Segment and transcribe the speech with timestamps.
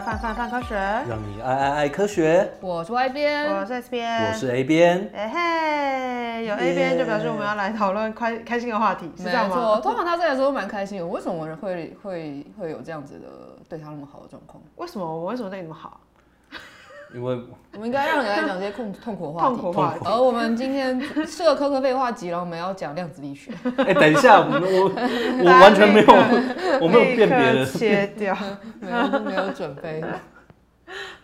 [0.00, 2.50] 范范范科学，让你爱爱爱科学。
[2.60, 5.10] 我是 Y 边，我是 S 边，我是 A 边。
[5.14, 9.56] 哎嘿，有 A 边就表示我们要来讨论开开心的话题，是这样吗？
[9.56, 11.06] 没错， 通常他在的时候蛮开心的。
[11.06, 13.28] 为什么人会会会有这样子的
[13.68, 14.62] 对他那么好的状况？
[14.76, 16.00] 为什么我为什么对你那么好？
[17.12, 17.42] 因为
[17.72, 19.46] 我们应该让你来讲这些痛痛苦话题。
[19.48, 20.00] 痛苦话题。
[20.04, 23.52] 而我们今天是个科科废话集，然后我们要讲量子力学。
[23.78, 24.90] 哎，等一下，我我
[25.44, 26.06] 我完全没有，
[26.80, 28.36] 我没有辨别的切掉，
[28.80, 30.02] 没有没有准备，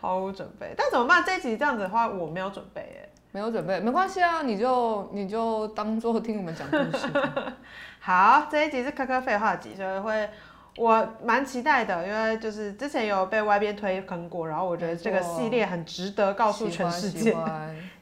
[0.00, 0.74] 毫无准备。
[0.76, 1.22] 但怎么办？
[1.24, 3.08] 这一集这样子的话，我没有准备耶。
[3.32, 7.06] 没有准备，没关系啊，你就你就当做听我们讲故事。
[8.00, 10.28] 好，这一集是科科废话集，所以会。
[10.76, 17.34] 我蛮期待的，因为就是之前有被外边推坑过，然后我觉得这个系列很值得告诉全世界。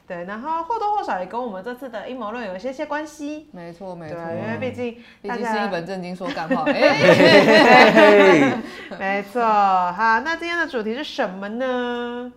[0.07, 3.49] 对，然后或多或少也跟我们这次的阴谋论有一些些关系。
[3.51, 4.15] 没错，没错。
[4.15, 6.61] 因为毕竟毕竟是一本正经说干话。
[6.71, 8.53] 哎，
[8.99, 9.41] 没错。
[9.41, 12.31] 好，那今天的主题是什么呢？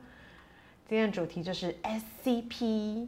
[0.88, 3.06] 今天的主题就是 SCP，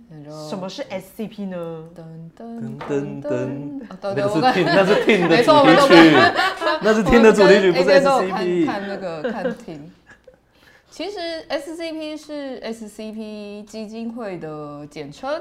[0.51, 1.89] 什么是 SCP 呢？
[1.97, 2.03] 噔
[2.37, 6.15] 噔噔噔，那个是听，那是 听的 主题曲，
[6.83, 8.67] 那是听的主题曲，不是 SCP。
[8.67, 9.91] 看那个看听，
[10.91, 15.41] 其实 SCP 是 SCP 基金会的简称，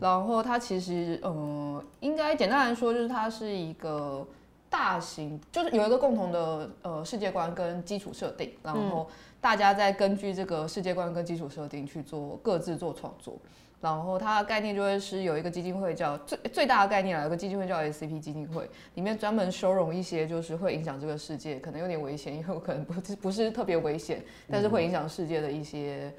[0.00, 4.26] 然后它其实呃，应该简单来说就是它是一个
[4.70, 9.06] 大型，就是有一个共同的呃世界观跟基础设定，然后。
[9.40, 13.38] 大家在根据这个世界观跟基础设定去做各自做创作，
[13.80, 26.12] 然后它的概念就会是有一个基金会叫最最大的概念啊，有个基金会叫 SCP 基金会，里面专门收容一些就是会影响这个世界，可能有点危险，因为可能不是不是特别危险，但是会影响世界的一些，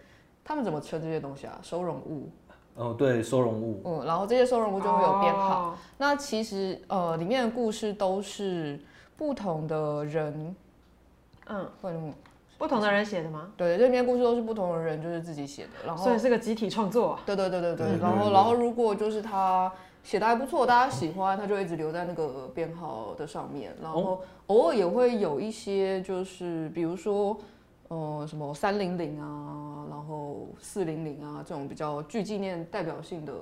[0.46, 1.60] 他们怎么称这些东西啊？
[1.62, 2.30] 收容物。
[2.76, 3.82] 哦，对，收容物。
[3.86, 5.70] 嗯，然后这些收容物就会有编号。
[5.70, 5.76] Oh.
[5.98, 8.80] 那其实呃，里面的故事都是
[9.18, 10.56] 不同的人，
[11.48, 12.14] 嗯，为什么？
[12.58, 13.52] 不同的人写的吗？
[13.56, 17.12] 对，这篇故事都是不同的人就是自己写的，然后所以是个集体创作。
[17.12, 19.72] 啊对对对对对，然后然后如果就是他
[20.04, 27.38] 写的还不错，大家喜欢，他就一直留在那个编号的上面，然后偶尔也会有一些就是比如说
[27.90, 33.34] 呃什么三零零啊，然后四零零啊这种比较具纪念代表性的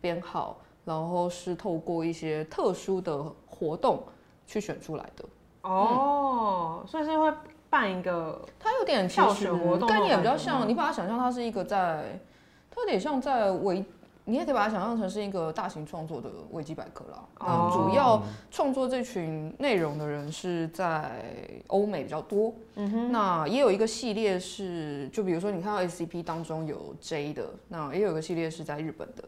[0.00, 4.02] 编号，然后是透过一些特殊的活动
[4.46, 5.24] 去选出来的。
[5.62, 7.30] 哦，所以是会。
[7.74, 12.20] 办一个，它有点跳水活动概念也比较像，你把它想象它是一个在，
[12.70, 13.84] 它有点像在维，
[14.26, 17.24] 你也可以把它想象成是一个大型创作的维基百科啦。
[17.40, 21.24] 嗯，主要创作这群内容的人是在
[21.66, 22.54] 欧美比较多。
[22.76, 29.24] 嗯哼，那也有一个系列是，就比如说你看到 SCP 当中有 J 的，那也有一个系列是在日本的。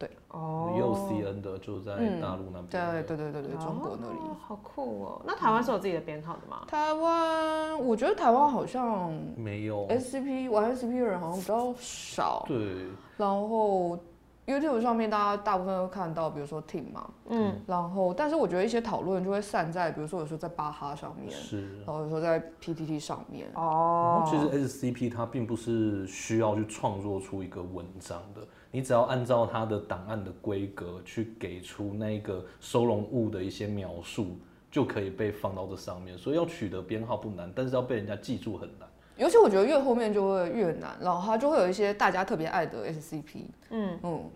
[0.00, 2.66] 对哦，也有 CN 的，就在大陆那边。
[2.70, 4.16] 对对对对对，中国那里。
[4.40, 5.22] 好酷哦！
[5.26, 6.64] 那台湾是有自己的编号的吗？
[6.66, 12.46] 台湾，我觉得台湾好像没有 SCP 玩 SCP 的人好像比较少。
[12.48, 12.86] 对。
[13.18, 13.98] 然后
[14.46, 17.60] YouTube 上面大家大部分都看到，比如说 Team 嘛，嗯。
[17.66, 21.76] 然后，但是我觉得一些讨论就会散在，比如说有时候在巴哈上面，是。
[21.84, 23.50] 然后有时候在 PTT 上面。
[23.54, 24.24] 哦。
[24.26, 28.40] 其实 SCP 它并不是需要去创作出一个文章的。
[28.70, 34.38] 你只要按照它的档案的规格去给出那个收容物的一些描述，
[34.70, 36.16] 就可以被放到这上面。
[36.16, 38.88] 所以要取得编号不难，但是要被人家记住很难。
[39.16, 43.44] 尤其我觉得越后面就会越难，然后它就会有一些大家特别爱的 SCP。
[43.70, 44.30] 嗯嗯，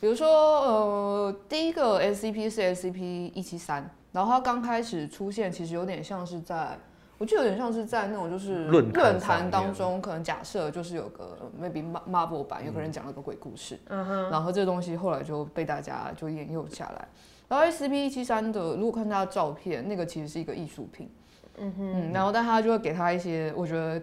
[0.00, 6.78] 比如说呃，第一个 SCP 是 SCP 一七三，然后它刚开始出现，其实有点像是在。
[7.20, 17.06] 我觉得有点像是在那种就是论坛当中，可能假设就是有个 maybe Marvel 版，有个人讲了个鬼故事，嗯，然后这个东西后来就被大家就沿用下来。
[17.46, 21.10] 然后 SCP 一七三的，如果看他的照片，那个其实是一个艺术品，
[21.58, 24.02] 嗯哼，嗯，然后但他就会给他一些我觉得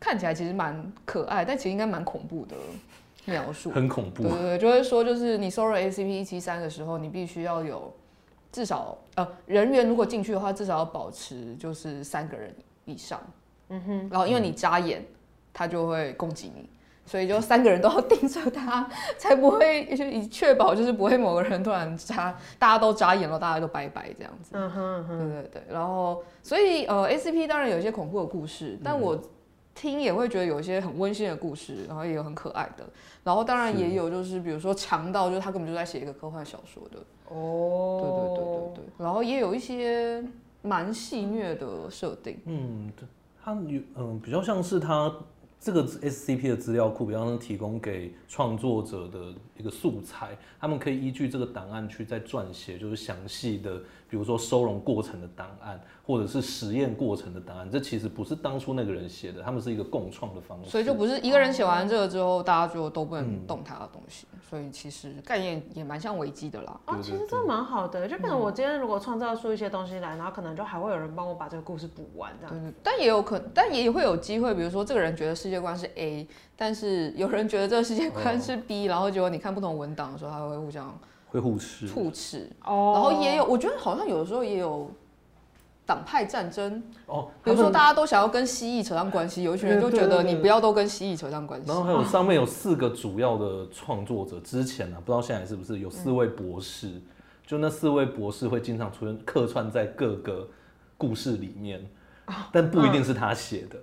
[0.00, 2.56] 看起来其实蛮可爱，但其实应该蛮恐怖的
[3.26, 7.94] 描述，很恐怖，对对对，就会说就是你收了 SCP 一七三的时候，你必须要有。
[8.50, 12.54] 至少呃，人员如果进去的话，至少要保持就是三个人
[12.84, 13.20] 以上。
[13.68, 14.08] 嗯哼。
[14.10, 15.04] 然后因为你眨眼，
[15.52, 16.68] 他就会攻击你，
[17.04, 24.50] 所以就三个人都要盯着他，才不会就以确保就是不会某个人突然眨，大家都眨眼了，大家都拜拜这样子。
[24.54, 25.18] 嗯哼嗯哼。
[25.18, 25.62] 对对对。
[25.68, 29.20] 然后所以呃，SCP 当然有一些恐怖的故事，但我
[29.78, 32.84] 听也会觉得有一些很温馨的故事，然后也有很可爱的。
[33.22, 36.98] 然后当然也有就是比如说强到就是他根本就在写一个科幻小说的。
[37.28, 40.24] 哦，对对对对对，然后也有一些
[40.62, 42.36] 蛮戏谑的设定。
[42.46, 42.90] 嗯，
[43.40, 45.14] 他有嗯比较像是他
[45.60, 57.70] 这个 SCP 的资料库，比方说提供给创作者的一个素材，他们可以依据这个档案去再撰写，就是详细的，比如说收容过程的档案，或者是实验过程的档案。
[57.70, 60.68] 这其实不是当初那个人写的，他们是一个共创的方式。
[60.68, 64.26] 所以就不是一个人写完这个之后，大家就都不能动他的东西。
[64.32, 66.78] 嗯、所以其实概念也蛮像维基的啦。
[66.84, 72.54] 啊，其实这蛮好的，就可能我今天如果创造出一些东西来，然后可能就还会有人帮我把这个故事补完这样。
[72.54, 72.74] 对对。
[72.82, 75.38] 但也有可能，但也会有机会，比如说这个人觉得。
[75.38, 76.26] 世界观是 A，
[76.56, 80.98] 但是有人觉得这个世界观是 B，、哦、然后结果你看不同文档的时候，他会互相
[81.30, 82.92] 会互斥，互斥哦。
[82.94, 84.90] 然后也有，我觉得好像有的时候也有
[85.86, 87.28] 党派战争哦。
[87.42, 91.68] 比如说大家都想要跟蜥蜴扯上关系，有一群人就觉得你不要都跟蜥蜴扯上关系。
[91.68, 97.02] 然后还有上面有四个主要的创作者，之前呢、啊、不知道现在是不是有四位博士，嗯、
[97.46, 100.48] 就那四位博士会经常出现客串在各个
[100.96, 101.84] 故事里面，
[102.52, 103.78] 但不一定是他写的。
[103.78, 103.82] 嗯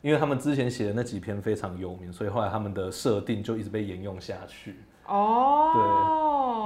[0.00, 4.76] 因为他们之前写的那几篇非常有名，所以后来他们的设定就一直被沿用下去。
[5.08, 5.80] 哦，对，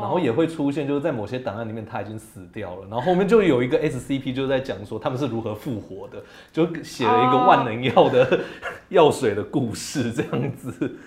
[0.03, 6.23] 然后也会出现，就是在某些档案里面他已经死掉了，然后后面就有一个 SCP 就在讲说他们是如何复活的，
[6.53, 8.41] 就写了一个万能药的
[8.89, 10.99] 药水的故事这样子。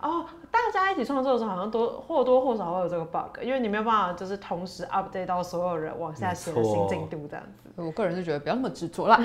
[0.00, 7.70] 哦，大家一起创作的时候，好像都或多或少会有这个 bug，因为你没有办法就是同时 update 到所有人往下写的新进度这样子。
[7.76, 9.16] 我个人是觉得不要那么执着啦。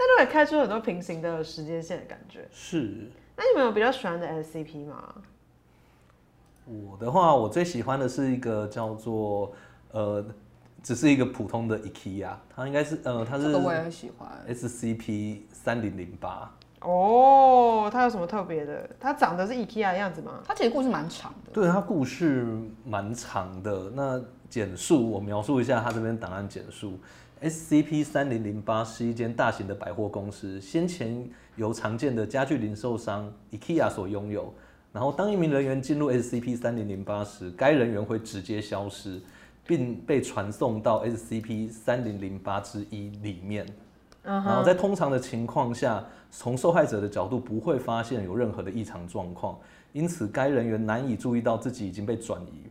[0.00, 2.48] 那就会开出很多平行的时间线的感觉。
[2.50, 3.10] 是。
[3.38, 5.14] 那你们有比较喜欢的 SCP 吗？
[6.66, 9.52] 我的话，我最喜欢的是一个叫做
[9.92, 10.24] 呃，
[10.82, 13.44] 只是一个普通的 IKEA，它应该是呃，它是。
[13.44, 14.28] 这个我也很喜欢。
[14.48, 16.52] SCP 三零零八。
[16.80, 18.90] 哦，它有什么特别的？
[18.98, 20.40] 它长得是 IKEA 的样子吗？
[20.44, 21.52] 它其实故事蛮长的。
[21.52, 22.44] 对，它故事
[22.84, 23.88] 蛮长的。
[23.94, 24.20] 那
[24.50, 26.98] 简述我描述一下它这边档案简述。
[27.42, 34.52] SCP 三零零八是一间大型的百货公司，先前由常见的家具零售商 IKEA 所拥有。
[34.92, 39.20] 然后，当一名人员进入 SCP 三零零八时，该人员会直接消失，
[39.66, 43.66] 并被传送到 SCP 三零零八之一里面。
[44.24, 49.56] 然后，在通常的情况下，从受害者的角度不会发现有任何的异常状况，
[49.92, 52.68] 因此该人员难以注意到自己已经被转移。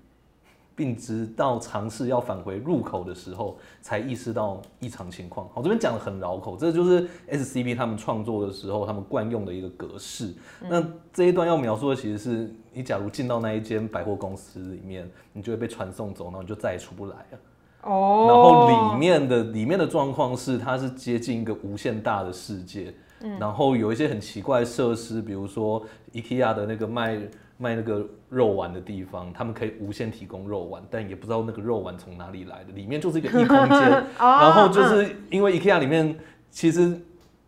[0.78, 5.50] 并直到尝试要返回入口的时候，才意识到异常情况。
[5.50, 10.36] 好，这边讲的很绕口，这就是 SCP 他们创作的时候他们惯用的一个格式。
[10.62, 17.40] 嗯、那这一段要描述的其实是，你假如进到那一间百货公司里面，你就会被传送走，然后你就再也出不来了。
[17.82, 18.26] 哦。
[18.28, 22.94] 然后里面的里面的状况是，它是接近一个无限大的世界。
[23.22, 23.40] 嗯。
[23.40, 25.84] 然后有一些很奇怪的设施，比如说
[26.14, 27.20] IKEA 的那个卖。
[27.58, 32.72] 卖那个肉丸的地方，他们可以无限提供肉丸，但也不知道那个肉丸从哪里来的。
[32.74, 33.90] 里面就是一个异空间，
[34.20, 36.16] 然后就是因为 IKEA 里面，
[36.52, 36.96] 其实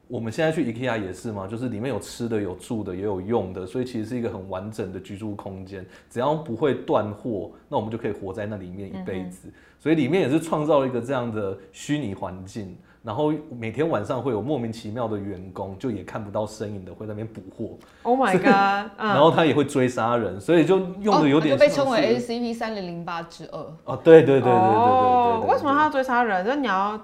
[0.07, 5.85] 我们现在去 IKEA 也是嘛，就是里面有吃的、有住的、也有用的，所以其实是一个很完整的居住空间。
[6.09, 9.47] 只要不会断货，那我们就可以活在那里面一辈子。
[9.79, 12.75] 所以里面也是创造了一个这样的虚拟环境。
[13.01, 17.77] 然后每天晚上会有莫名其妙的员工，就也看不到身影的，会在那边补货。
[18.03, 18.91] Oh my god！
[18.97, 23.57] 然后他也会追杀人，所以就用的有点、哦、就被称为 SCP 三零零八之二。
[23.85, 25.51] 哦，对对对对对对对，对，对，对。
[25.53, 26.45] 为什么他要追杀人？
[26.45, 26.99] 就是你要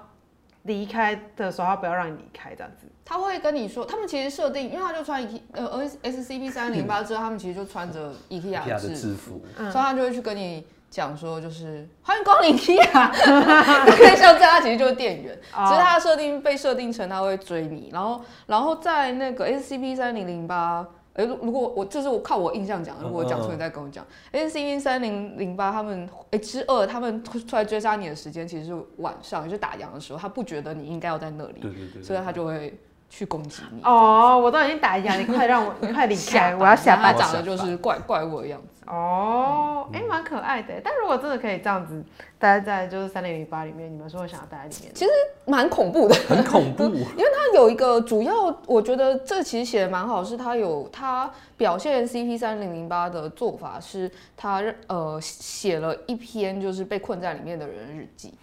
[0.64, 2.86] 离开的时候，他不要让你离开这样子。
[3.02, 10.64] 他会跟你说，他们其实设定，因为他就穿 E 呃 SCP 三零零八之后，他们其实就穿着 E K R 的制服，嗯所以他就会去跟你。
[10.88, 32.78] 讲说就是欢迎光临 IKEA，可以像这样，他其实就是店员，只是他的设定被设定成他会追你，然后然后在那个 SCP 三零零八，哎，如果我这是我靠我印象讲，如果我讲错你再跟我讲，SCP 三零零八他们哎之二他们出来追杀你的时间其实是晚上，就是打烊的时候，他不觉得你应该要在那里，对对对，所以他就会。
[33.08, 34.38] 去攻击你哦！
[34.38, 36.54] 我都已经打一下，你快让我， 你快离开！
[36.56, 37.14] 我要下班。
[37.14, 40.74] 他长得就是怪怪物的样子哦，哎、嗯，蛮、欸、可爱的。
[40.84, 42.04] 但如果真的可以这样子
[42.38, 44.94] 待在就是三零零八里面，你们是会想要待在里面？
[44.94, 45.10] 其实
[45.44, 46.84] 蛮恐怖的，很恐怖。
[47.16, 58.34] 因为它有一个主要，我觉得这其实写的蛮好，是它有它表现 CP 三零零八的做法，是它呃写了一篇就是被困在里面的人日记。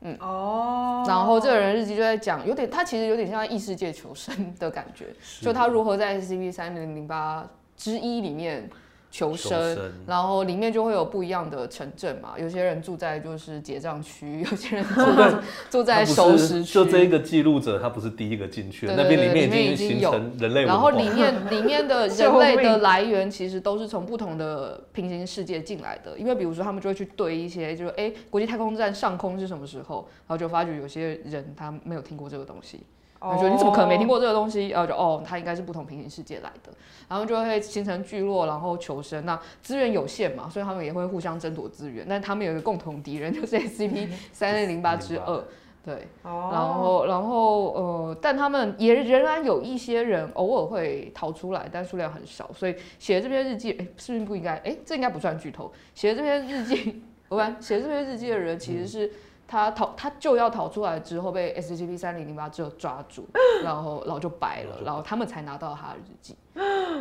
[0.00, 5.06] 嗯哦，然后这个人日记就在讲，有点他其实有点像异世界求生的感觉，
[5.40, 8.68] 就他如何在 SCP 三零零八之一里面。
[9.18, 12.34] 求生，求生，然后里面就会有不一样的城镇嘛。
[12.38, 15.34] 有些人住在就是结账区， 有些人 住在
[15.70, 16.72] 住在收拾区。
[16.74, 20.64] 就这一个记录者，他不是第一个进去的，那边里面已经形成人类。
[20.64, 26.16] 然后里面 里面的人类的来源其实都是从不同的平行世界进来的。
[26.16, 32.80] 因为比如说他们就会去对一些，就是哎，国际太空站上空是什么时候，然后就发觉有些人他没有听过这个东西。
[33.20, 34.68] 我觉得你怎么可能没听过这个东西？
[34.68, 36.72] 然后就哦，它应该是不同平行世界来的，
[37.08, 39.26] 然后就会形成聚落，然后求生。
[39.26, 42.06] 那资源有限嘛，所以他们也会互相争夺资源。
[42.08, 45.42] 但他们有一个共同敌人，就是 SCP 三零零八之二。
[45.84, 52.48] 对，然后然后呃，但他们也仍然有一些人偶尔会逃出来，但数量很少。
[52.54, 54.56] 所以写这篇日记，哎，是不是不应该？
[54.58, 55.72] 哎，这应该不算剧透。
[55.94, 59.10] 写这篇日记， 我们写这篇日记的人其实是。
[59.48, 63.26] 他逃，他就要逃出来之后被 SCP 三零零八之后抓住，
[63.64, 66.36] 然后然后就白了，然后他们才拿到他的日记。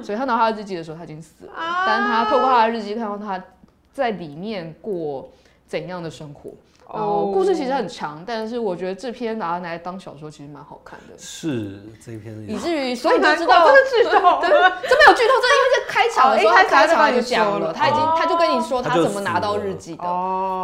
[0.01, 1.51] 所以他拿他的日记的时候，他已经死了。
[1.85, 3.43] 但是他透过他的日记看到他
[3.91, 5.29] 在里面过
[5.67, 6.51] 怎样的生活。
[6.89, 11.13] 哦，故事其实很长，但是我觉得这篇拿来当小说其实蛮好看的。
[11.17, 20.03] 是这一篇，以至于所以你知道，这是剧透， 对，这没有剧透，这因为在开场的时候，他开场就讲了，他已经他就跟你说他怎么拿到日记的，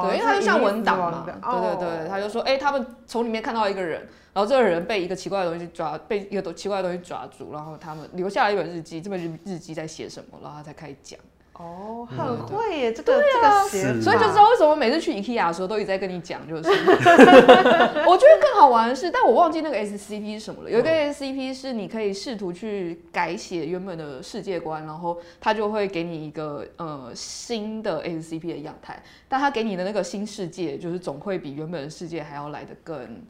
[0.04, 4.00] 对，因为他就像文档嘛，对对对，他就说，哎，他们从里面看到一个人，
[4.32, 11.20] 然后这个人被一个奇怪的东西抓，被一个奇怪的东西抓住，然后他们留下了一本日记，这本日日记在写什么，然后他才开始讲。
[11.54, 16.64] 哦，很会耶，这个这个鞋，所以就知道为什么每次去 IKEA 的时候都一直在跟你讲，就是。
[16.70, 20.70] 我觉得更好玩的是，但我忘记那个 SCP 是什么了。
[20.72, 33.22] 有一个 SCP 是你可以试图去改写原本的世界观，然后它就会给你一个呃新的 SCP 的样态，但它给你的那个新世界，就是总会比原本的世界还要来得更。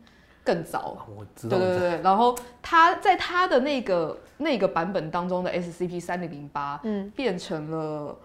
[0.43, 1.57] 更早，我知道。
[1.57, 8.17] 对对对，然后他在他的那个那个版本当中的 SCP 三零零八，嗯，变成了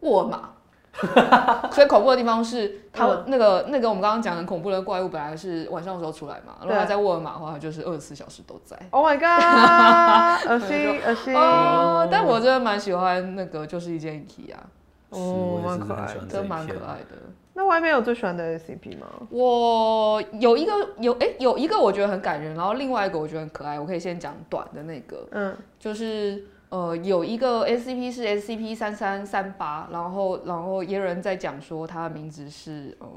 [0.00, 0.50] 沃尔玛，
[1.72, 8.78] 所以恐怖的地方是，他那个那个我们刚刚讲的恐怖的怪物本来是晚上的时候出来嘛，如果他在沃尔玛的话，就是二十四小时都在。
[8.90, 10.46] Oh my god！
[10.48, 11.34] 恶心恶心。
[11.34, 14.62] 哦，但我真的蛮喜欢那个，就是一件 IKEA 啊，
[15.10, 17.16] 哦，蛮可爱，真蛮可爱的。
[17.58, 19.06] 那外面有最喜欢的 SCP 吗？
[19.30, 23.80] 我有一个有哎、欸、有一个我觉得很感人，然后另外一个我觉得很可爱。
[23.80, 33.08] 我可以先讲短的那个，嗯，就是呃有一个 SCP 是 SCP 三三三八，然后然后也有人在讲说他的名字是呃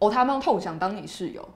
[0.00, 1.48] 哦他妈痛想当你室友，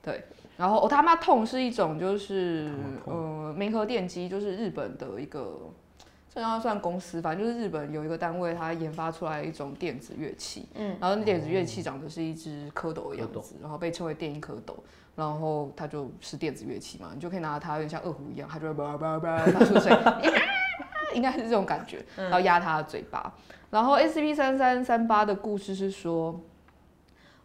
[0.00, 0.22] 对，
[0.56, 2.70] 然后哦他妈痛是一种就是
[3.06, 5.58] 呃明和电机，就是日本的一个。
[6.34, 14.74] 这要算公司，反正就是日本有一个单位，它研发出来一种电子乐器，嗯，然后那电子乐器长得是一只蝌蚪的样子，然后被称为电音蝌蚪，
[15.14, 19.92] 然后它就是电子乐器嘛，你就可以拿它有点像二胡一样，它就会叭叭叭发出声
[20.24, 20.30] 音，
[21.14, 23.32] 应该是这种感觉，然后压它的嘴巴。
[23.70, 26.40] 然后 SCP 三三三八的故事是说，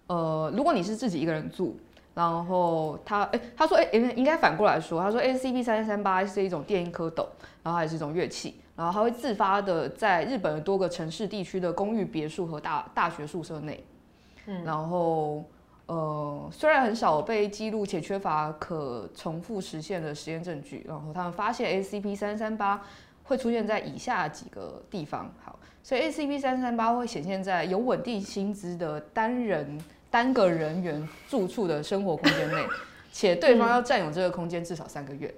[0.07, 1.77] 呃，如果你是自己一个人住，
[2.15, 7.27] 然后他哎，他说哎，应应该反过来说，他说 SCP 三三三八是一种电音蝌蚪，
[7.61, 8.59] 然后还是一种乐器。
[8.79, 13.83] 然后它会自发的在日本的多个城市地区的公寓别墅和大大学宿舍内，
[14.45, 15.43] 嗯，然后
[15.87, 22.81] 呃虽然很少被记录且缺乏可重复实现的实验证据，然后他们发现 SCP 三三八
[23.25, 25.29] 会出现在以下几个地方。
[25.43, 29.77] 好，所以 SCP 三三八会显现在有稳定薪资的单人
[30.09, 32.65] 单个人员住处的生活空间内，
[33.11, 35.35] 且对方要占有这个空间至少三个月。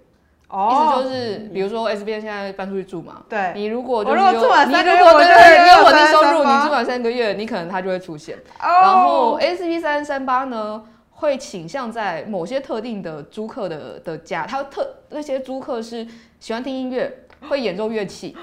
[0.52, 8.38] 意思就是，比如说 S B N 现在搬出去住嘛，对，你如果就是有，你如果对，你有稳定收入，你住满三个月，你可能它就会出现。
[8.60, 16.06] 然后 S P 三三八呢，会倾向在某些特定的租客的的家，他特那些租客是
[16.40, 17.12] 喜欢听音乐，
[17.48, 18.36] 会演奏乐器，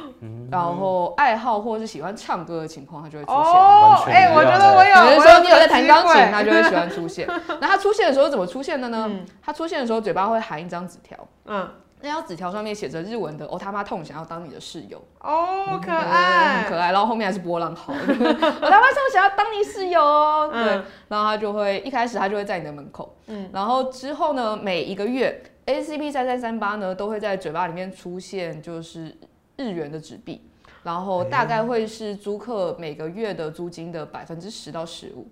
[0.51, 3.39] 然后爱好或者是喜欢唱歌的情况，他就会出现。
[3.39, 7.29] 哦，哎，我觉得我有，比如说你有在弹钢琴，他就会喜欢出现。
[7.61, 9.11] 那他出现的时候怎么出现的呢？
[9.43, 11.69] 他出现的时候嘴巴会含一张纸条，嗯。
[12.01, 16.93] 那张纸条上面写着日文的“哦他妈痛，想要当你的室友”，哦，可爱，很可爱。
[16.93, 20.63] 然后后面还是波浪号，“我他妈痛，想要当你室友”哦，对。
[21.09, 23.51] 然后他就会一开始他就会在你的门口，嗯。
[23.53, 29.17] 然后之后呢，每一个月 A C P 三三三八呢都会在嘴巴里面出现就是
[29.57, 30.41] 日元的纸币，
[30.83, 35.27] 然后大概会是租客每个月的租金的百分之十到十五。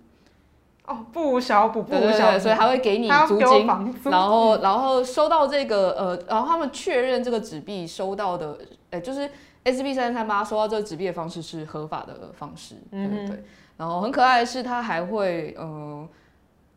[0.87, 3.67] 哦，不无小补，不无小补，所以还会给你租金，
[4.05, 8.57] 然后然后收到这个呃，然后他们确认这个纸币收到的，
[8.91, 9.29] 哎，就是
[9.65, 13.43] SCP 三三八收到这个纸币的方式是合法的方式，嗯、对对。
[13.75, 16.07] 然后很可爱的是，它还会呃，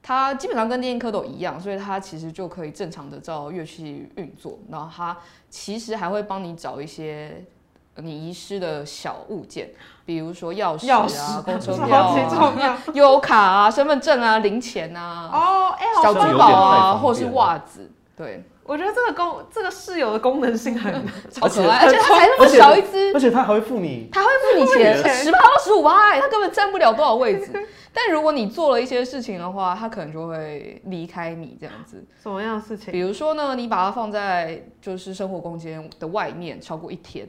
[0.03, 5.17] 它基本上跟电音蝌蚪一样，所以它其实就可以正常的照乐器运作，然后它
[5.49, 7.45] 其实还会帮你找一些。
[8.01, 9.71] 你遗失的小物件，
[10.05, 20.93] 比如说钥匙啊、公车票啊、悠游卡啊、身份证啊、零钱啊、哦，哎，小珠宝啊，或是袜子，对，我觉得这个功这个室友的功能性很
[21.31, 27.67] 超可爱，而且它才那么小一只，而且它还会付你，它会付你钱，十八到十五趴，它根本占不了多少位置。
[27.93, 32.07] 但如果你做了一些事情的话，它可能就会离开你这样子。
[32.23, 32.93] 什么样的事情？
[32.93, 37.29] 比如说呢，你把它放在就是生活空间的外面超过一天，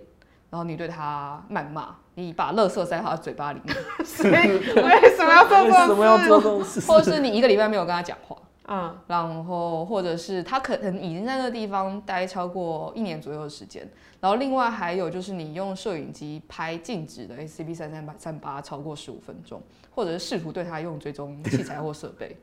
[0.52, 5.80] 然后你对他谩骂，你把垃圾塞他嘴巴里面， 所以为什么要做这种事？
[5.80, 6.82] 为什么要做这种事？
[6.82, 8.36] 或者是你一个礼拜没有跟他讲话，
[8.68, 13.90] 嗯，然后或者是他可能已经在那个地方待超过一年左右的时间。
[14.20, 22.38] 然后另外还有就是你用摄影机拍静止的 SCP 三三八三八超过十五分钟，或者是试图对他用追踪器材或设备。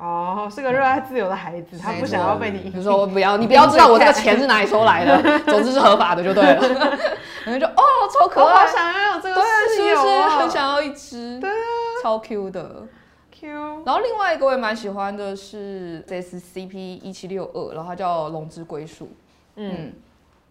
[0.00, 2.70] 哦，是个热爱自由的孩子，他不想要被你。
[2.70, 6.62] 比如说我不要， 你不要知道我这个钱是哪里收来的， 总之是合法的就对了。
[7.44, 7.82] 然后就哦，
[8.18, 9.40] 超可爱，我好想要有这个
[9.76, 11.38] 室友，是不是很想要一只？
[11.38, 11.54] 对啊，
[12.02, 12.86] 超 Q 的
[13.30, 13.48] Q。
[13.84, 19.10] 然后另外一个我也蛮喜欢的是 SCP 一七六二，然后它叫龙之归宿。
[19.56, 19.92] 嗯。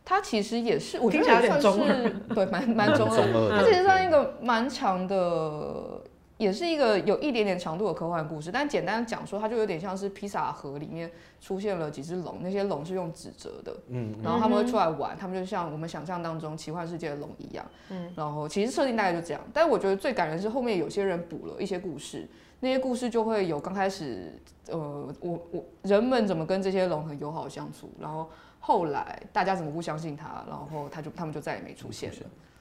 [0.06, 3.58] 它其实也是，我觉得也算是对，蛮蛮中二。
[3.60, 5.99] 它其实算一个蛮强的，
[6.39, 8.51] 也是一个有一点点强度的科幻故事。
[8.51, 19.41] 但简单讲说，它就有点像是披萨盒里面出现了几只龙，那些龙是用纸折的，嗯，然后他们会出来玩，他们就像我们想象当中奇幻世界的龙一样，嗯，然后其实设定大概就这样。
[19.53, 22.27] 但我觉得最感人是后面有些人补了一些故事，
[22.62, 24.34] 那些故事就会有刚开始，
[24.69, 28.27] 呃，我我人们怎么跟这些龙很友好相处，然后。
[28.62, 30.43] 后来大家怎么不相信他？
[30.46, 32.17] 然后他就他们就再也没出现了。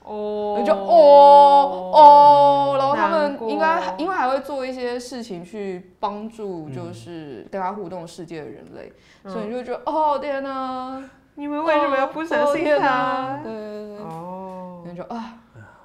[0.08, 8.90] 哦，就哦哦，然后他们应该因为还会做一些事情去帮助，就是跟他互动世界的人类，
[9.24, 11.02] 嗯、所以你就觉得哦天哪，
[11.36, 13.38] 你们为什么要不相信他？
[13.44, 15.34] 对对对，哦，你就啊，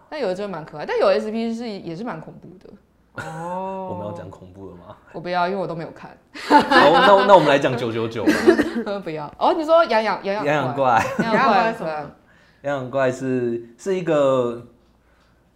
[0.10, 2.74] 但有的真的蛮可爱，但有 SP 是也是蛮恐怖的。
[3.28, 4.96] 哦， 我们要讲恐怖的吗？
[5.12, 6.10] 我不要，因为我都没有看。
[6.34, 6.58] 好，
[6.94, 8.32] 那那我们来讲九九九吧。
[9.04, 12.12] 不要哦，你说痒痒痒痒痒怪，痒痒怪什么？
[12.64, 14.66] 痒痒怪是是一个，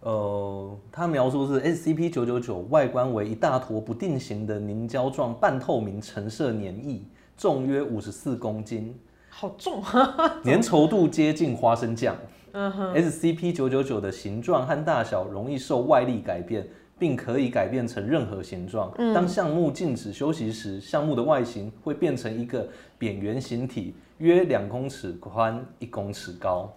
[0.00, 7.02] 呃，他描述是 SCP 九九九外观为一大坨不定型的凝胶状半透明橙色粘液，
[7.36, 8.94] 重约五十四公斤，
[9.30, 9.82] 好重，
[10.44, 12.14] 粘稠度接近花生酱。
[12.52, 16.66] 嗯哼，SCP 九九九的形状和大小容易受外力改变。
[17.00, 18.92] 并可以改变成任何形状。
[19.14, 22.68] 当项目静止休息时，项目的外形会变成一个
[22.98, 26.74] 扁圆形体，约两公尺宽、一公尺高。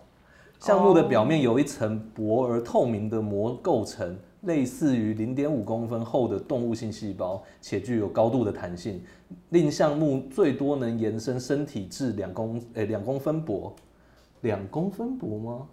[0.62, 9.02] 项目的表面有一层薄而透明的膜构成，类似于零点五公分厚的动物性细胞，且具有高度的弹性，
[9.50, 13.76] 令项目最多能延伸身体至两公诶两公分薄。
[14.41, 15.67] 两公分薄吗？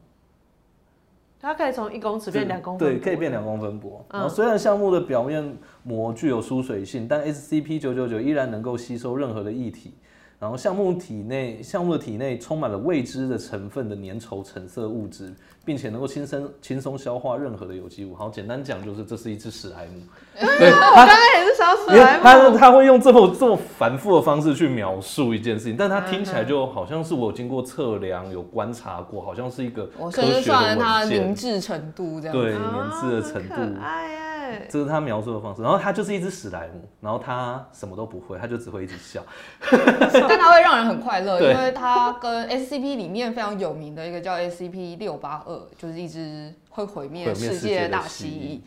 [1.39, 4.03] 它可以从一公尺变两公分，对，可以变两公分薄。
[4.11, 9.93] 然后虽然项目的表面膜具有疏水性，但 SCP 九九九依然能够吸收任何的液体。
[10.41, 18.15] 然后项目体内，项目的体内充满了未知的成分的粘稠橙色物质，并且能够轻松轻松消化任何的有机物。
[18.15, 20.01] 好，简单讲就是这是一只史莱姆。
[20.39, 22.23] 对，我刚刚也是想史莱姆。
[22.23, 30.55] 他他会用这么这么繁复的方式去描述一件事情，但他听起来就好像是我有经过测量、有观察过，好像是一个科学的文献。
[30.55, 32.37] 我算它凝滞程度这样。
[32.37, 33.57] 对，凝滞的程度。
[34.69, 39.23] 这是他描述的方式，然后他就是一只史莱姆，然后他什么都不会，他就只会一直笑，
[39.71, 48.61] 但他会让人很快乐， 因为他跟 SCP 里面非常有名的一个叫 SCP 六八二，就是一只会毁灭世界的大蜥蜴，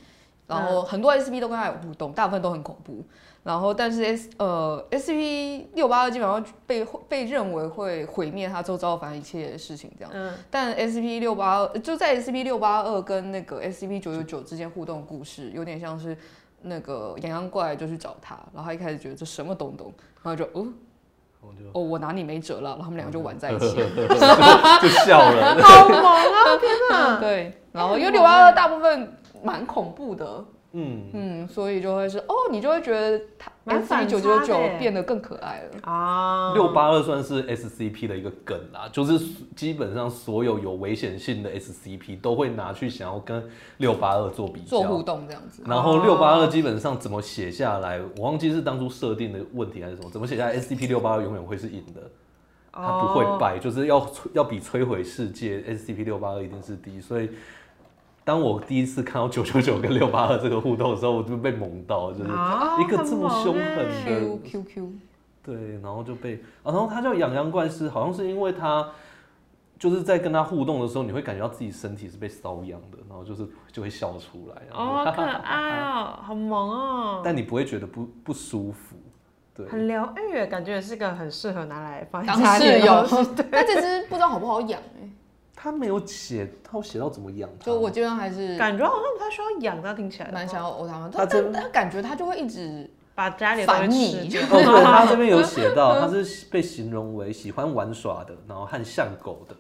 [0.52, 3.04] 然后很多 SCP 都跟他有互动，大部分都很恐怖。
[3.44, 10.12] 然后，但是 S 呃 SCP 六八二基本上被被认为会毁灭他周遭反正一切的事情这样。
[10.14, 10.32] 嗯。
[10.52, 16.16] 但 SCP 六八二就在 SCP 六八二跟那个 SCP 九九九之间互动的故事，有点像是
[16.62, 20.68] 那个痒痒怪就去找他，然后他一开始觉得这什么东东，然后就哦，
[21.74, 23.74] 哦我拿你没辙了，然后他们两个就玩在一起，
[24.84, 25.56] 就笑了。
[25.64, 26.58] 好萌啊！
[26.60, 27.20] 天哪。
[27.20, 27.58] 对。
[27.72, 30.46] 然后因为六八二大部分蛮恐怖的。
[30.74, 36.54] 嗯嗯，所以就会是哦，你就会觉得它 SCP 九九九变得更可爱了啊。
[36.54, 39.20] 六八二算是 SCP 的一个梗啦，就是
[39.54, 43.44] 基本上所有有危险性的 SCP 都会拿去想要跟
[43.80, 45.62] 六八二做比较、做互动这样子。
[45.68, 52.02] 然后六八二基本上怎么写下来，我忘记是当初设定的问题还是什么，怎么写下来 SCP 六八二永远会是赢的，
[52.72, 57.30] 它不会败，就是要要比摧毁世界 SCP 六八二一定是第一，所以。
[58.24, 62.30] 当我第一次看到九九九跟六八二这个互动的时候，我就被萌到，就是
[62.82, 64.94] 一个这么凶狠的 Q Q，
[65.44, 68.88] 对，然后就被，然后他叫痒痒怪师，好像是因为他
[69.80, 78.96] 就是在跟他互动的时候，你会感觉到自己身体是被瘙痒的，然后就是就会笑出来，哦，好可爱哦，好萌哦，但你不会觉得不不舒服。
[79.54, 83.04] 对，很疗愈，感觉也是个很适合拿来放当室友。
[83.52, 85.10] 但 这只不知道好不好养哎。
[85.62, 87.48] 他没有写，他有写到怎么养。
[87.60, 91.12] 就我觉得还是感觉好像不太需要养，他听起来蛮想要欧他们。
[91.12, 94.28] 他但他感觉他就会一直把家里烦你。
[94.50, 99.56] 哦，对，他这边有写到，他是被形容为喜欢玩耍的，然后和像狗的。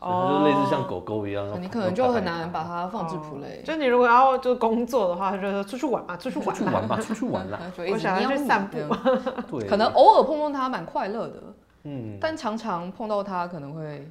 [0.00, 1.46] 哦，就类似像狗狗一样。
[1.62, 3.62] 你可能就很难把它放置 play。
[3.64, 7.60] 就你如果要就工作的话，就说出去玩嘛，出去玩，出去玩吧， 出去玩啦。
[7.90, 8.78] 我想要去散步。
[9.58, 11.42] 对，可能偶尔碰碰它蛮快乐的。
[11.84, 14.06] 嗯，但常常碰到它可能会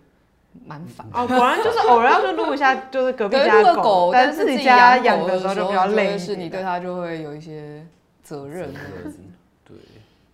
[0.64, 1.08] 蛮烦。
[1.12, 7.86] 哦，果然就是偶尔要去录一下，就是隔壁家的狗，但是自己家养的时候就比较累，是你对它就会有一些
[8.24, 8.72] 责任。
[9.64, 9.76] 对。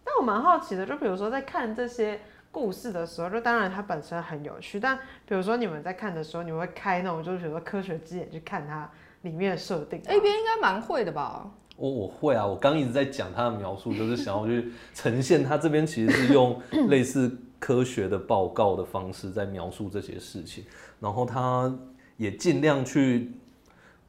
[0.06, 2.20] 那我蛮好奇的，就比如说在看这些。
[2.54, 8.90] 故事的时候，就当然它本身很有趣，但比如说你们在看的时候，你们会开那种就是比如说科学之眼去看它
[9.22, 10.02] 里面的设定。
[10.06, 11.50] A 边应该蛮会的吧？
[11.78, 20.66] 我我会啊，我刚一直在讲它的描述，就是想要去呈现它这边其实是用 类似科学的报告的方式在描述这些事情，
[21.00, 21.74] 然后他
[22.18, 23.32] 也尽量去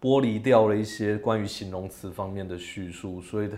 [0.01, 3.51] 剥离掉了一些关于形容词方面的叙述，所以。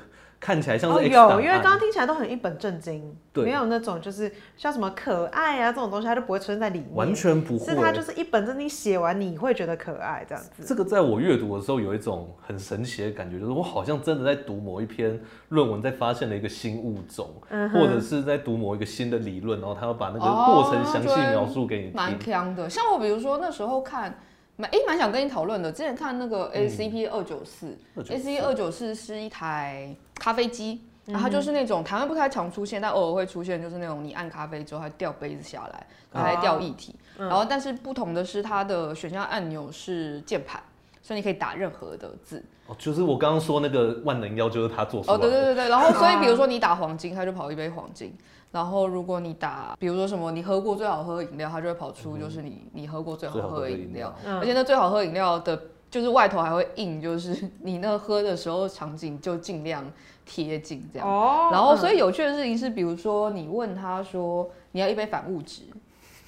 [0.45, 7.65] 看起来像是、有，因为刚刚听起来都很一本正经，对，没有那种就是像什么可爱啊这种东西，它就不会出现在里面，完全不会。
[7.65, 10.63] 是它就是一本正经写完，你会觉得可爱这样子。
[10.63, 21.95] 这个在我阅读的时候有一种很神奇的感觉，就是我好像真的在读某一篇论文，在发现了一个新物种，嗯、或者是在读某一个新的理论，然后他要把那个过程详细描述给你听。
[21.95, 24.15] 蛮强的，像我比如说那时候看。
[24.57, 25.73] 蛮诶，蛮想跟你讨论的。
[25.73, 36.95] 之前看那个 ACP 二九四，ACP 二九四是一台咖啡机，然后它就是那种台湾不太常出现，但偶尔会出现，就是那种你按咖啡之后它掉杯子下来，它还掉液体。
[37.17, 40.63] 然后但是不同的是，它的选项按钮是键盘，
[41.03, 42.45] 所以你可以打任何的字。
[42.67, 45.27] 哦，就是我刚刚说那个万能药，就是它做出来的。
[45.27, 45.69] 哦，对对对对。
[45.69, 48.17] 然后 所以比如说你打黄金，它就跑一杯黄金。
[48.51, 54.15] 然后，如果你打，比如说什么，你喝过最好喝的饮料，它就会跑出就是你、嗯、你喝过最好喝的饮料。
[54.25, 55.61] 嗯、而且那最好喝饮料的，
[55.95, 59.89] 就是外头还会印，就是 你那喝的时候场景就尽量
[60.27, 61.09] 贴近这样。
[61.09, 61.51] 哦。
[61.53, 65.63] 然后，所以有趣的事情是，比如说你问他说你要一杯反物质，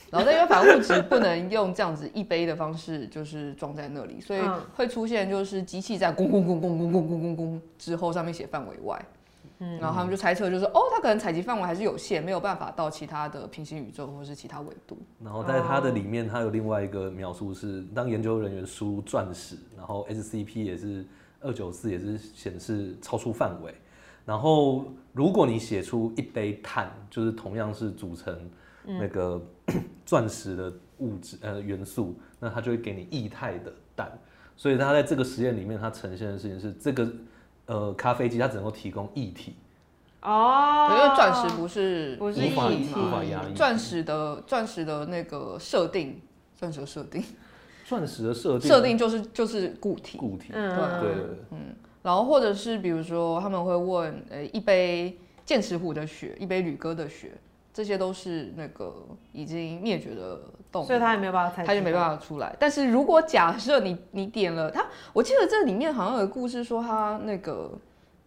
[0.08, 4.40] 然后那杯反物质不能用这样子一杯的方式就是装在那里，所以
[4.76, 9.04] 会出现就是机器在咣咣咣咣咣咣咣咣之后上面写范围外。
[9.58, 14.98] 嗯，然后他们就猜测，就是哦，它可能采集范围还是有限，没有办法到其他的平行宇宙或是其他维度。
[15.24, 21.06] 然后在它的里面，它有另外一个描述是，当研究人员输入钻石，然后 SCP 也是
[21.40, 23.74] 二九四也是显示超出范围。
[24.26, 28.38] 然后如果你写出一杯碳，就是同样是组成
[28.84, 29.40] 那个
[30.04, 34.12] 钻石的物质呃元素，那它就会给你液态的氮。
[34.54, 37.10] 所以它在这个实验里面，它呈现的事情是这个。
[37.66, 39.56] 呃，咖啡机它只能够提供液体
[40.22, 43.54] 哦，因为钻石不是不是液体，无法压抑。
[43.54, 46.20] 钻石的钻石的那个设定，
[46.56, 47.22] 钻石的设定，
[47.86, 57.32] 钻石的设定，设定就是就是固体，固体，对、对对嗯，然后或者是比如说他们会问，呃，一杯剑齿虎的血，一杯吕哥的血。
[57.76, 58.90] 这些都是那个
[59.32, 60.40] 已经灭绝的
[60.72, 62.56] 动物，所以它也没有办法，它就没办法出来。
[62.58, 67.70] 但是如果假设你你点了它，我记得这里面好像有个故事说它那个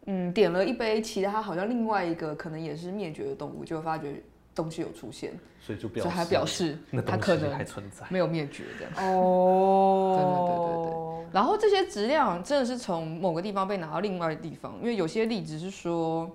[0.05, 4.21] 嗯点了一杯其他好像另外一个可能也是灭绝的动物，就会发觉
[4.53, 10.13] 东西有出现，所以就表示还表示它可能还存在，没有灭绝的哦。
[10.15, 11.29] 对对对对对。
[11.33, 16.29] 然后这些质量真的是从某个地方被拿到另外的地方，因为有些例子是说，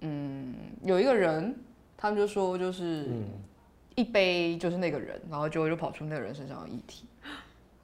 [0.00, 1.54] 嗯，有一个人。
[2.00, 3.08] 他们就说，就是
[3.96, 7.06] 一杯就是那个人，然后就就跑出那个人身上的液体，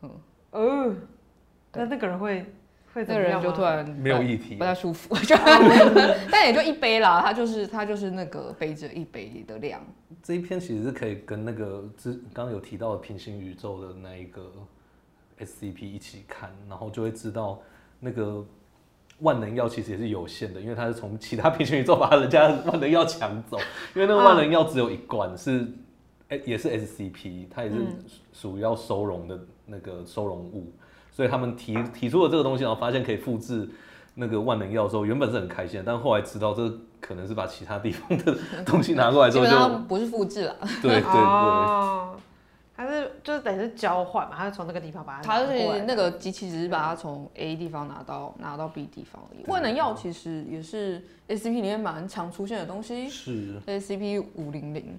[0.03, 0.11] 嗯，
[0.53, 0.95] 哦，
[1.73, 2.47] 那那个人会
[2.93, 3.31] 会怎么样？
[3.33, 5.17] 那个人就突然没有液体，不太舒服，
[6.31, 7.21] 但也就一杯啦。
[7.21, 9.85] 他就是他就是那个背着一杯的量。
[10.23, 14.53] 这一篇其实是可以跟那个之刚刚有提到的平行宇宙的那一个
[15.41, 17.61] SCP 一起看，然后就会知道
[17.99, 18.47] 那个。
[19.21, 23.57] 万能药其实也是有限的，因为它是从其他平行宇宙把人家万能药抢走。
[23.95, 25.67] 因为那个万能药只有一罐，是
[26.45, 27.77] 也是 SCP，它也是
[28.33, 30.73] 属于要收容的那个收容物，
[31.11, 33.69] 所以他们提提出了这个东西，然后发现可以复制
[34.15, 36.69] 那个万能药的时候，原本是很开心，但后来知道这
[37.01, 40.57] 可能是把其他地方的 东西拿过来之后就不是复制了。
[40.83, 42.24] 对对对。
[42.77, 49.45] 哦它是就是等于是交换嘛，它是从那个地方把它，它是那个机器只是把它从 A 地方拿到拿到 B 地方而已。
[49.47, 54.99] 万能药其实也是 SCP 里面蛮常出现的东西，是 SCP 五零零，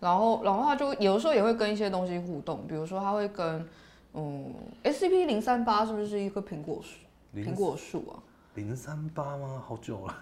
[0.00, 3.66] 然后然后它就有的时候也会跟一些东西互动，比如说它会跟
[4.12, 6.98] 嗯 SCP 零三八是不是一棵苹果树？
[7.34, 8.20] 苹果树啊？
[8.54, 9.62] 零三八吗？
[9.66, 10.14] 好久了。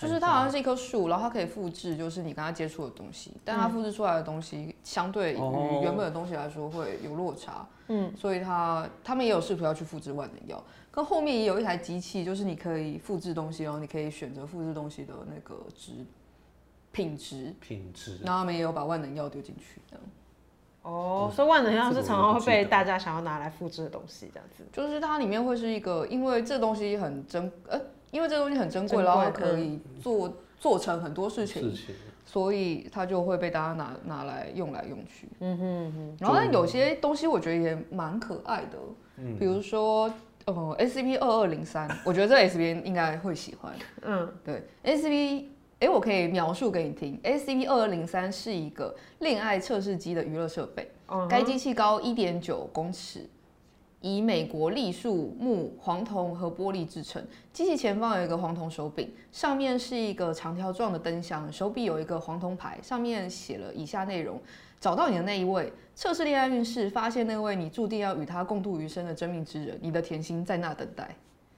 [0.00, 5.38] 就是它好像是一棵树，然后它可以复制，就是你跟它接触的东西，但它复制出来的东西相对于
[5.82, 7.66] 原本的东西来说会有落差。
[7.88, 15.92] 嗯，所以它他们也有试图要去复制万能药，跟后面也有一台机器，就是你可以复制东西，然后你可以选择复制东西的那个值
[16.92, 20.04] 品质品质，然后他们也有把万能药丢进去这样。
[20.82, 24.64] 哦，所以万能药是常常会被大家想要拿来复制的东西，这样子。
[24.72, 27.78] 就是它里面会是一个，因为这东西很珍，呃，
[28.10, 31.72] 因为这东西很珍贵，然后可以做做成很多事情，
[32.24, 35.28] 所以它就会被大家拿拿来用来用去。
[35.40, 36.16] 嗯哼哼。
[36.20, 38.78] 然后但有些东西我觉得也蛮可爱的，
[39.16, 40.12] 嗯，比如说
[40.46, 43.72] 呃，SCP 二二零三， 我觉得这 S B 应该会喜欢。
[44.02, 45.44] 嗯，对，SCP。
[45.80, 47.18] 哎，我可以描述给你听。
[47.24, 50.90] SCP 二二零三是一个恋爱测试机的娱乐设备。
[51.08, 51.26] Uh.
[51.26, 53.26] 该机器高一点九公尺，
[54.00, 57.22] 以美国栗树木、黄铜和玻璃制成。
[57.52, 64.40] 机器前方有一个黄铜手柄，上面是一个长条状的灯箱，手柄有一个黄铜牌，上面写了以下内容：
[64.80, 71.14] 找到你的那一位，测试恋爱运势，发现那位你注定要与他共度余生的真命之人，你的甜心在那等待。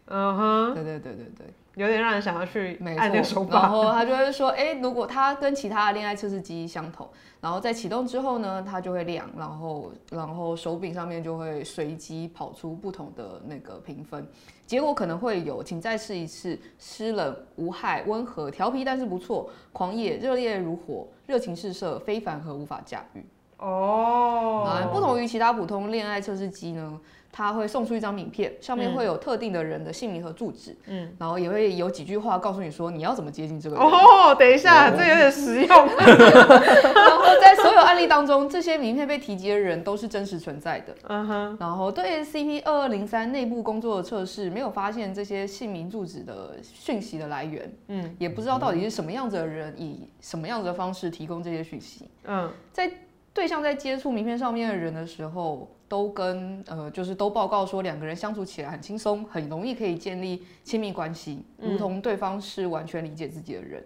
[0.07, 0.75] 嗯哼、uh，huh.
[0.75, 1.47] 对对对对对。
[1.75, 7.09] 有点让人想要去按那个手把，然后他就会说，哎、欸，如果它跟其他的恋爱测试机相同，
[7.41, 14.27] 然后在启动之后呢，它就会亮，然后然后手柄上面就会随机跑出不同的那个评分，
[14.67, 23.25] 结果可能会有，请再试一次，湿冷无害，温和调皮但是不错，狂野热烈如火，热情四射，非凡和无法驾驭。
[23.57, 27.01] 哦，啊，不同于其他普通恋爱测试机呢。
[27.33, 33.85] 他会送出一张名片，上面会有特定的人的姓名和住址，嗯，然后也会有几句话告诉你说你要怎么接近这个人。
[33.85, 35.69] 哦，等一下，哦、这有点实用。
[35.97, 40.95] 然后在所有案例当中，这些名片被提及的人都是真实存在的。
[41.09, 41.57] 嗯哼。
[41.59, 47.73] 然后对 SCP 二二零三内部工作的测试，没有发现这些姓名住址的讯息的来源。
[47.89, 52.11] 嗯，也不知道到底是什么样子的人以什么样子的方式提供这些讯息。
[52.25, 52.91] 嗯，在
[53.35, 55.69] 对象在接触名片上面的人的时候。
[55.93, 63.85] 都跟呃，就是都报告说两个人相处起来很轻松，很容易可以建立亲密关系，如同对方是完全理解自己的人。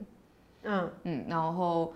[0.62, 1.92] 嗯嗯，然后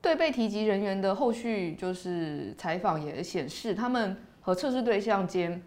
[0.00, 5.62] 对被提及人员的后续就是采访也显示，他们和测试对象间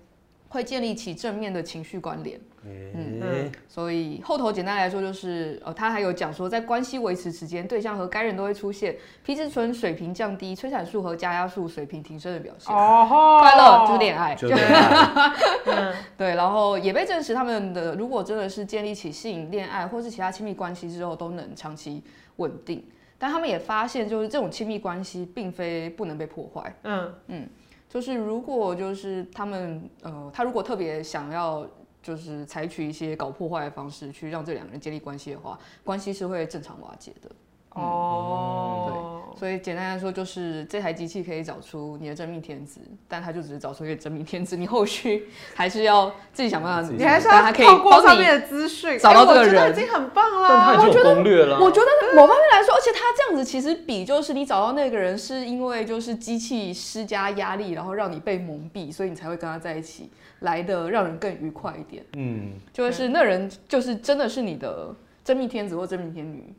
[0.56, 2.40] 会建立起正面的情绪关联。
[2.64, 12.76] 嗯，嗯，所以后头简单来说就是，呃，他还有讲说，在关系维持时间，对象和该人都会出现皮质醇水平降低、催产素和加压素水平提升的表现。
[12.76, 15.94] 哦吼，快乐就是恋爱，就恋爱。
[16.18, 22.02] 对，然后也被证实，他们的如果真的是建立起吸引恋爱或是其他亲密关系之后，都能长期
[22.38, 22.84] 稳定。
[23.18, 26.76] 但他们也发现，就是这种亲密关系并非不能被破坏。
[26.84, 27.50] 嗯嗯，
[27.96, 31.66] 就是如果就是他们，呃，他如果特别想要。
[32.06, 37.28] 就是采取一些搞破坏的方式去让这两个人建立关系的话，关系是会正常瓦解的。
[37.76, 46.90] 哦、嗯，对，所以简单来说，就是这台机器可以找出你的真命天子，但它就只是找出一个真命天子，你后续还是要自己想办法。
[46.92, 50.48] 你还是要透过上面的资讯找到这个人，欸、已经很棒了。
[50.50, 51.60] 但他已经有攻略了。
[51.60, 60.10] 我觉得某方面来说，而且他这样子其实比就是你找到那个人，是因为就是机器施加压力，然后让你被蒙蔽，所以你才会跟他在一起。
[60.42, 66.54] 来的让人更愉快一点，嗯，就是那人就是真的是你的真命天子或真命天女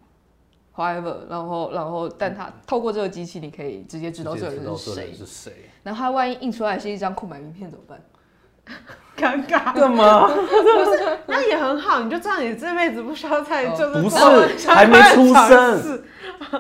[0.77, 5.53] ，however，然后然后但他透过这个机器，你可以直接知道这个人是谁，是谁。
[5.83, 8.01] 然后他万一印出来是一张空白名片怎么办？
[9.17, 10.31] 尴尬，干嘛？
[11.27, 16.03] 那也很好，你就知道你这辈子不需要再就是不是还没出生，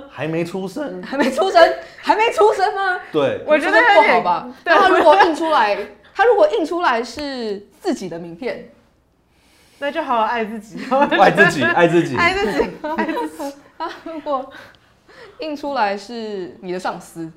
[0.08, 3.00] 还没出生，还没出生，还没出生吗？
[3.12, 4.48] 对，我觉得不好吧？
[4.64, 5.78] 那他如果印出来。
[6.18, 8.70] 他如果印出来是自己的名片，
[9.78, 13.56] 那就好好爱自己，爱自己，爱自己，爱自己，爱自己。
[13.78, 14.50] 他 如果
[15.40, 17.30] 印出来是你的上司，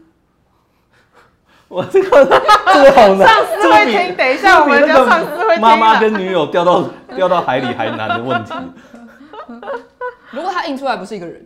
[1.67, 3.27] 我这个这个好难。
[3.27, 5.61] 上司会听，等一下我们叫上司会听。
[5.61, 8.53] 妈妈跟女友掉到掉到海里还难的问题。
[10.31, 11.45] 如果他印出来不是一个人。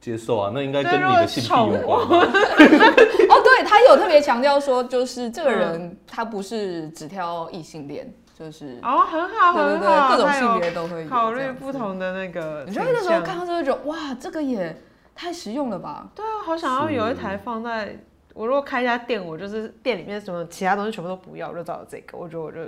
[0.00, 2.00] 接受啊，那应该跟你的性癖有关？
[2.10, 12.64] 哦，对，他有特别强调说，就是这个人他不是只挑异性恋，就是哦，很好，对对对，各种性别都会考虑不同的那个。
[12.66, 14.76] 你觉得那时候看到这个，觉得哇，这个也
[15.14, 16.08] 太实用了吧？
[16.14, 17.96] 对啊，好想要有一台放在
[18.34, 22.58] 我如果开一家店，我就是店里面什么其他东西全部都不要，我就找这个，我觉得我就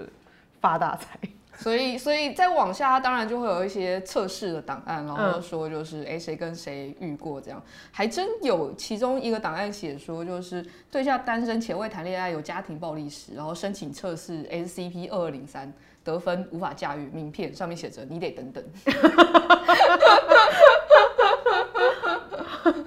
[0.61, 1.19] 发大财。
[1.57, 18.65] 所以，所以再往下，当然就会有一些测试的档案，然后说就是，哎、嗯，谁跟谁遇过这样，还真有其中一个档案写说，就是对象单身且未谈恋爱，有家庭暴力史，然后申请测试 SCP 二二零三，得分无法驾驭，名片上面写着你得等等。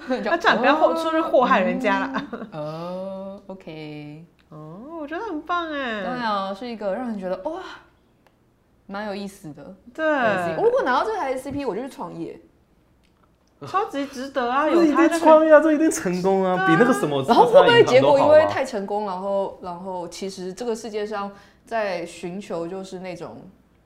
[0.08, 2.26] 那这样不要祸出去祸害人家了。
[2.52, 6.02] 哦，OK，哦，我觉得很棒哎。
[6.02, 7.60] 对啊，是一个让人觉得哇，
[8.88, 9.76] 蛮有意思的。
[9.94, 10.04] 对，
[10.56, 12.40] 我如果拿到这台 SCP，我就去创业。
[13.66, 14.68] 超级值得啊！
[14.68, 17.20] 有他创业啊，这一定成功啊，比那个什么。
[17.24, 21.28] 然后会不会结果因为太成功，然后然后其实这个世界上
[21.64, 23.36] 在寻求就是那种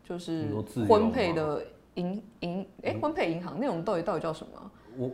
[0.05, 0.55] 就是
[0.87, 4.71] 婚配的银银哎婚配银行那种到底到底叫什么？
[4.99, 5.11] 我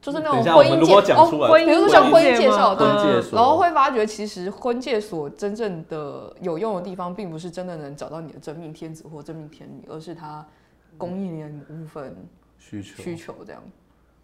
[0.00, 1.28] 就是那种婚姻介哦，
[1.64, 2.86] 比如说像婚姻介绍对，
[3.32, 10.46] 然后会发觉其实婚介所真正的有用的地方，并不是真的能找到你的真命天子或真命天女，而是它
[10.96, 12.16] 供应链部分
[12.58, 13.02] 需求。
[13.02, 13.62] 需求这样。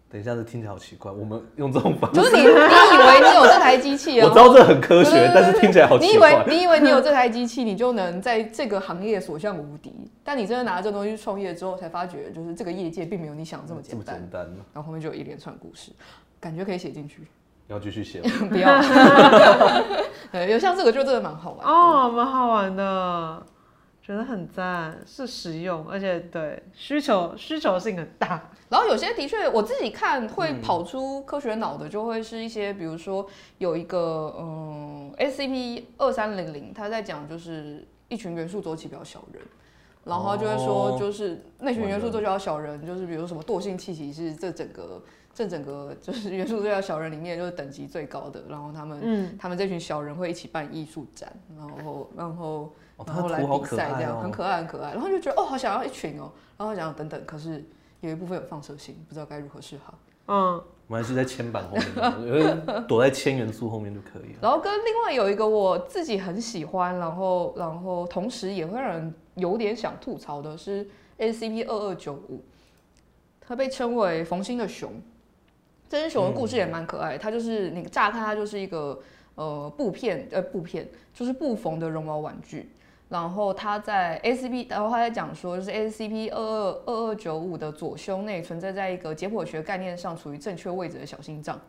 [0.09, 1.11] 等一下，这听起来好奇怪。
[1.11, 4.25] 我们用这种方式，就是你，你以为你有这台机器啊？
[4.25, 6.07] 我知道这很科学，但是听起来好奇怪。
[6.07, 9.93] 你以为你以为你有这台机器，你就能在这个行业所向无敌？
[10.23, 14.05] 但你真的拿着这东西去创业之后，才发觉，就是这个业界并没有你想的这么简单。
[14.05, 14.43] 这么简单。
[14.73, 15.91] 然后后面就有一连串故事，
[16.39, 17.27] 感觉可以写进去。
[17.67, 18.21] 要继续写？
[18.49, 18.81] 不要。
[20.31, 23.43] 对，有像这个就真的蛮好玩哦，蛮好玩的。
[24.07, 28.49] 觉得很赞，是实用，而且对需求需求性很大。
[28.69, 39.43] 然后有些的确，我自己看会跑出科学脑的，就会是一些，比如说有一个嗯，SCP 二三零零，他在讲就是一群元素周期表小人，
[40.05, 52.73] 然后就会说就是那群元素周期表小人，就是比如什么惰性气体是这整个这整个就是元素周期表小人里面就是等级最高的，然后他们嗯，他们这群小人会一起办艺术展，然后然后。
[53.05, 54.91] 然后来比赛，这样很可爱，很可爱。
[54.91, 56.31] 然后就觉得哦，好想要一群哦。
[56.57, 57.63] 然后想要等等，可是
[58.01, 59.93] 有一部分有放射性，不知道该如何是好。
[60.29, 60.55] 嗯，
[60.87, 62.57] 我们还是在铅板后面，因为
[62.87, 64.39] 躲在铅元素后面就可以了。
[64.43, 72.43] 然后跟另外有一个我自己很喜欢，然后然后同时也会让人有点想吐槽的是 SCP 二二九五，
[73.39, 74.91] 它被称为冯星的熊。
[75.87, 78.99] 这只熊的故事也蛮可爱，它就是你乍看它就是一个
[79.35, 82.69] 呃布片呃布片，就是布缝的绒毛玩具。
[83.09, 91.59] 然后他在 SCP，然后他在讲说，就是 SCP 二二二二九五的左胸内存在在一个解剖学概念上处于正确位置的小心脏，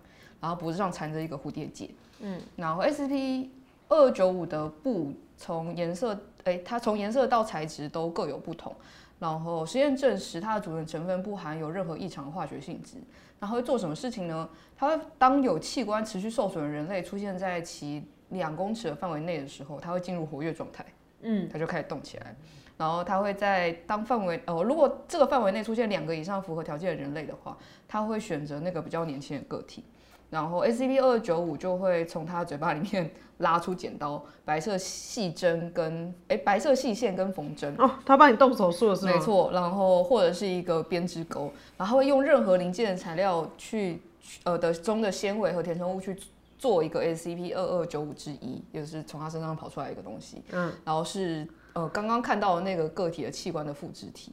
[0.41, 1.89] 然后脖子上缠着一个蝴蝶结。
[2.21, 3.49] 嗯，然后 SCP
[3.89, 8.75] 二二九五的布从颜色，哎，它从颜色到材质都各有不同。
[9.21, 12.97] 然后实验证实它的组成成分不含有任何异常的化学性质。
[13.41, 14.49] 然后会做什么事情呢？
[14.77, 20.85] 它会当有器官持续受损的人类出现在其两公尺的范围内的时候，它会进入活跃状态。
[21.23, 22.35] 嗯，它就开始动起来，
[22.77, 27.57] 然后它会在当范围哦，如果这个范围内出现两个以上符合条件的人类的话，
[27.89, 29.85] 它会选择那个比较年轻的个体，
[30.31, 39.13] 然后 SCP 二二九五就会从它嘴巴里面 拉出剪刀、白色细针跟哎白色细线跟缝针哦，他帮你动手术了是吗？
[39.13, 44.03] 没错，然后或者是一个编织钩，然后会用任何零件的材料去
[44.45, 46.17] 呃的中的纤维和填充物去。
[46.59, 54.33] 做一个 SCP 二二九五之一，也就是从他身上跑出来一个东西，嗯，然后是呃刚刚看到的那个个体的器官的复制体，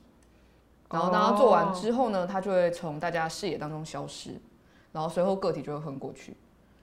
[0.90, 4.32] 然后当他做完之后呢，他就会从大家视野当中消失，
[4.92, 6.36] 然后随后个体就会横过去，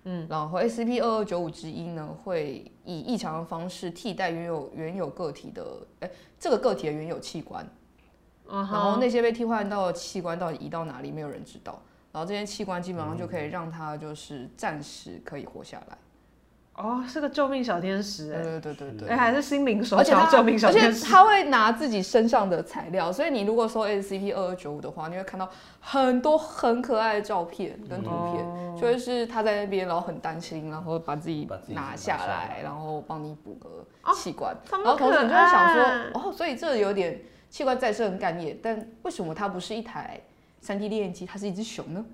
[0.05, 5.65] 嗯，然后 SCP 二二九五之一呢会以异常的方式替代原有原有个体的，
[6.01, 7.69] 哎，这个个体的原有器官，
[8.49, 11.83] 然后那些被替换到的器官到底移到哪里，没有人知道。
[12.13, 15.97] 然后这些器官基本上就可以让他就是暂时可以活下来，
[16.75, 25.49] 哦，是个救命小天使，对对对对对，哎，还是心灵手巧救命小天使，而且他会拿自己身上的材料，所以你如果搜 SCP 二二九五的话，你会看到
[25.81, 40.21] 很多很可爱的照片跟图片，嗯、就会是他在那边，然后很担心，然后把自己拿下来，下来然后帮你补个器官，哦、然后同时你就会想说，哦，所以这有点器官再生概念，但为什么它不是一台？
[40.63, 42.05] 三 D 列印机，它是一只熊呢？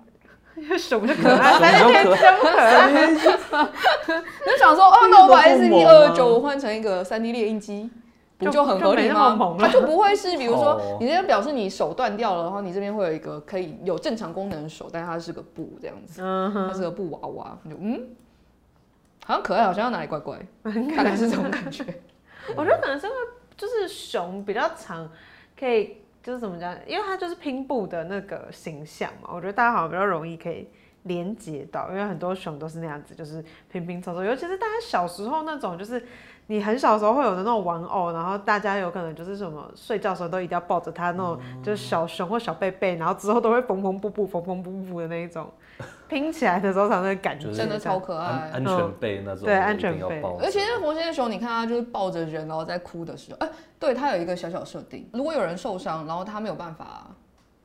[0.77, 2.91] 熊就可爱，三 D 列印机可爱。
[4.43, 7.89] 就想说，哦， 那我把 SCP 二二九换成一个三 D 列印机，
[8.39, 9.55] 不就很合理吗？
[9.59, 18.09] 它就不会是，比如说，你这边表示你手断掉了，然后你这边会有一个可以有正常功能的手，但它是个布这样子，它是个布娃娃，就嗯，
[19.25, 20.39] 好像可爱，好像要哪里怪怪，
[20.97, 21.85] 大概是这种感觉。
[22.55, 23.17] 我觉得可能是因为
[23.55, 25.07] 就是熊比较长，
[25.57, 25.97] 可以。
[26.21, 26.75] 就是怎么讲？
[26.85, 30.67] 因为它就是拼布的那个形象嘛，我觉得大家好像比较容易可以
[31.03, 34.23] 连接到，因为很多熊都是那样子，就是拼拼凑凑。
[34.23, 36.05] 尤其是大家小时候那种，就是
[36.51, 45.47] 你很小的时候会有的那种玩偶，然后大家有可能就是什么睡觉的时候都一定要抱着它那种，就是小熊或小贝贝，然后之后都会缝缝补补缝缝补补的那一种，
[46.09, 50.23] 拼起来的时候才能感觉真的超可爱，安全被那种，对安全被。
[50.41, 57.05] 而且那佛心的熊，你看它就是抱着人，然后在哭的时候，哎，对，它有一个小小设定，如果有人受伤，然后他没有办法，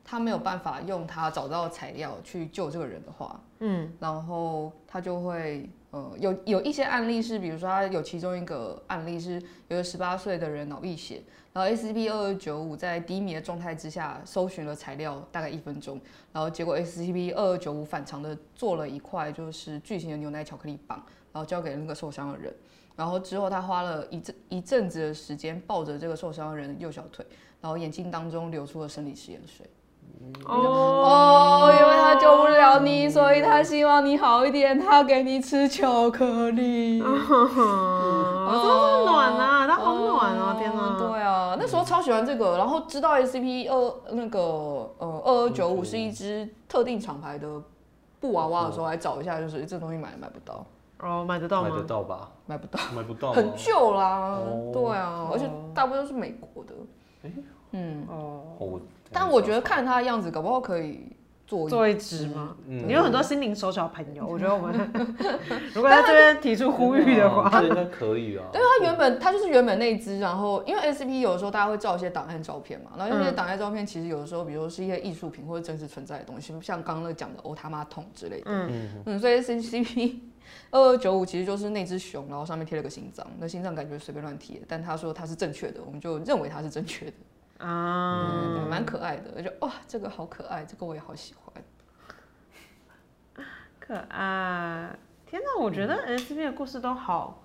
[0.03, 5.67] 他没有办法用他找到材料去救这个人的话，嗯，然后他就会。
[5.95, 11.23] 呃，有有一些案例是，比如说他有其中一个案例是，有个十八岁的人脑溢血，
[11.53, 15.97] 然后 SCP 二二九五在低迷的状态之下搜寻了材料大概一分钟，
[16.33, 22.53] 然后结果 SCP 二二九五反常的做了一块就是巨型的牛奶巧克力棒，然后交给那个受伤的人，
[22.97, 27.25] 然后之后他花了一阵一阵子的时间抱着这个受伤的人的右小腿，
[27.61, 29.65] 然后眼睛当中流出了生理食盐水。
[30.45, 31.71] 哦，
[32.73, 37.01] 了你，所以他希望你好一点，他给你吃巧克力。
[37.01, 40.97] 哦，暖啊，他好暖啊，天哪！
[40.97, 44.39] 对啊，那时候超喜欢这个，然后知道 SCP 二那个
[44.97, 47.47] 呃二二九五是一只特定厂牌的
[48.19, 50.65] 布娃娃的时候，还找一下，就是这东西买买不到。
[50.99, 51.69] 哦，买得到吗？
[51.69, 52.31] 买得到吧？
[52.45, 54.39] 买不到，买不到，很旧啦。
[54.71, 56.73] 对啊，而且大部分都是美国的。
[57.71, 58.41] 嗯哦。
[59.11, 61.11] 但我觉得看他的样子，搞不好可以
[61.47, 62.55] 做做一只吗？
[62.65, 64.73] 你有很多心灵手巧朋友， 我觉得我们
[65.73, 68.45] 如果在这边提出呼吁的话， 应该可以啊。
[68.51, 78.45] 对，他原本他就是原本那一只，然后因为 SCP 有的时候大家会照一些档案照片嘛，然后那些档案照片其实有的时候，比如说是一些艺术品或者真实存在的东西，像刚刚那讲的欧他妈桶之类的。
[78.45, 79.19] 嗯嗯。
[79.19, 80.15] 所以 SCP
[80.71, 87.13] 二二九五其实就是那只熊，然后上面贴了个心脏，那心脏感觉随便乱贴，但他说他是正确的，我们就认为他是正确的。
[87.57, 91.63] 啊，蛮、嗯、可爱的，我就哇，这个好可爱，这个我也好喜欢，
[93.79, 94.89] 可爱！
[95.25, 97.41] 天哪，我觉得 SCP 的故事都好，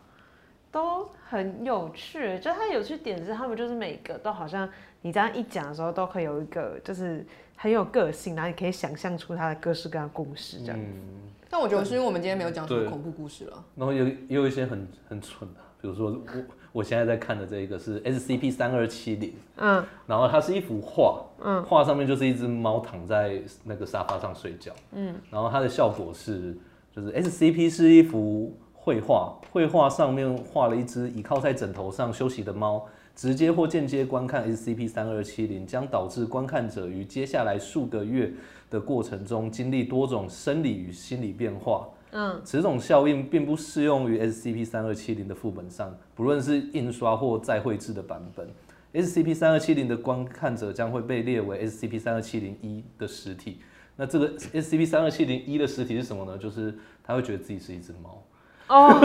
[0.70, 2.38] 都很有趣。
[2.38, 4.68] 就它有趣点是，他们就是每个都好像
[5.02, 7.24] 你这样一讲的时候，都可以有一个就是
[7.56, 10.86] 很有个性，然后你可以想象出它的各式各样的故事这样子。
[10.92, 16.42] 嗯、但我觉得是因为我们今天没有讲什么恐怖故事了，然后有也有一些很很蠢的，比如说我。
[16.72, 26.56] 我现在在看的这一个是 SCP 三二七零，嗯，然后它是一幅画，嗯，画上面就是一只猫躺在那个沙发上睡觉，嗯，然后它的效果是，
[26.94, 38.32] 就是 SCP 是一幅绘画，绘画上面画了一只倚靠在枕头上休息的猫，直接或间接观看 SCP 三二七零，将导致观看者于接下来数个月
[38.70, 41.88] 的过程中经历多种生理与心理变化。
[42.12, 48.48] 嗯，此种效应并不适用于 SCP 三二七零的副本上，不论是印刷或再绘制的版本。
[48.92, 53.60] SCP 三二七零的观看者将会被列为 SCP 三二七零一的实体。
[53.94, 56.36] 那这个 SCP 三二七零一的实体是什么呢？
[56.36, 58.20] 就是他会觉得自己是一只猫。
[58.66, 58.98] 哦，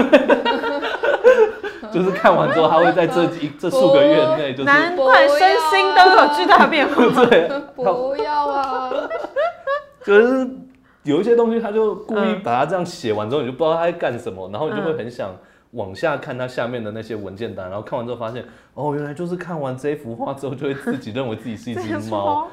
[1.94, 7.04] 就是看完之后，他会在这几 这数个月内，就是难怪身心都有巨大变化。
[7.26, 8.92] 对，不要啊，
[10.04, 10.50] 就是。
[11.06, 15.34] 有一些东西，他就故意把它这样写完之后，你就不知道他在干什么，然后你就会很想
[15.72, 18.44] 往下看他下面的那些文件单，然后看完之后发现，
[18.74, 22.48] 哦，原来就是看完这幅画之后，就会自己认为自己是一只猫。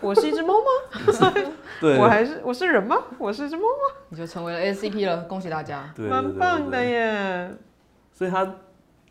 [0.00, 1.32] 我是一只猫吗？
[1.80, 2.96] 对，我还是我是人吗？
[3.18, 3.96] 我是一只猫吗？
[4.08, 7.50] 你就成为了 SCP 了，恭喜大家，蛮棒的耶。
[8.12, 8.48] 所以他。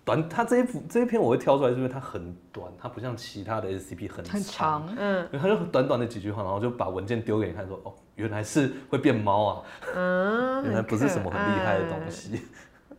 [0.06, 9.62] 短，它这一幅这一篇我会挑出来，是因为它很短，它不像其他的 SCP 很长，很长，嗯，它就短短的几句话，然后就把文件丢给你看，说哦，原来是会变猫啊，
[9.96, 12.42] 嗯， 原来不是什么很厉害的东西。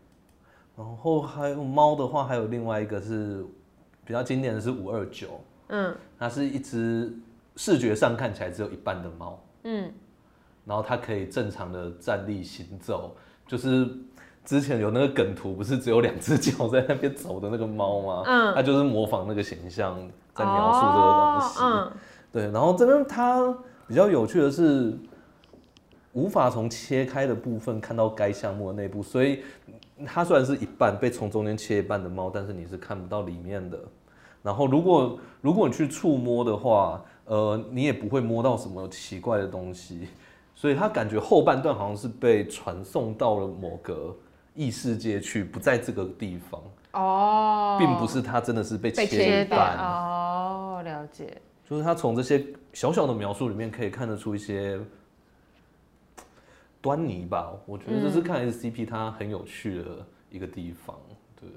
[0.76, 3.44] 然后还有猫的话，还有另外一个是
[4.04, 7.12] 比较经典的是五二九，嗯，它是一只
[7.56, 9.92] 视觉上看起来只有一半的猫，嗯，
[10.64, 13.88] 然后它可以正常的站立行走，就是。
[14.44, 18.22] 之前有那个梗图，不是只有两只脚在那边走的那个猫吗？
[18.24, 19.98] 嗯，它就是模仿那个形象
[20.32, 21.58] 在描述这个东西。
[21.64, 21.92] 嗯，
[22.30, 22.50] 对。
[22.52, 23.52] 然后这边它
[23.86, 24.96] 比较有趣的是，
[26.12, 29.42] 无法从切开的部分看到该项目的内部，所以
[30.04, 33.78] 它虽然是一半被从中间切一半的猫，但是你是看不到里面的。
[34.42, 40.08] 然后如果如果你去触摸的话，呃，你也不会摸到什么奇怪的东西。
[40.54, 44.14] 所以它感觉后半段好像是被传送到了某个。
[44.58, 46.58] 异世界去不在这个地方
[46.92, 51.36] 哦，并不是他真的是被切一半哦，了解。
[51.68, 52.42] 就是他从这些
[52.76, 54.78] 小小的描述里面可以看得出一些
[56.82, 57.50] 端倪吧。
[57.64, 60.94] 我觉得这是看 SCP 它很有趣的一个地方。
[61.40, 61.48] 对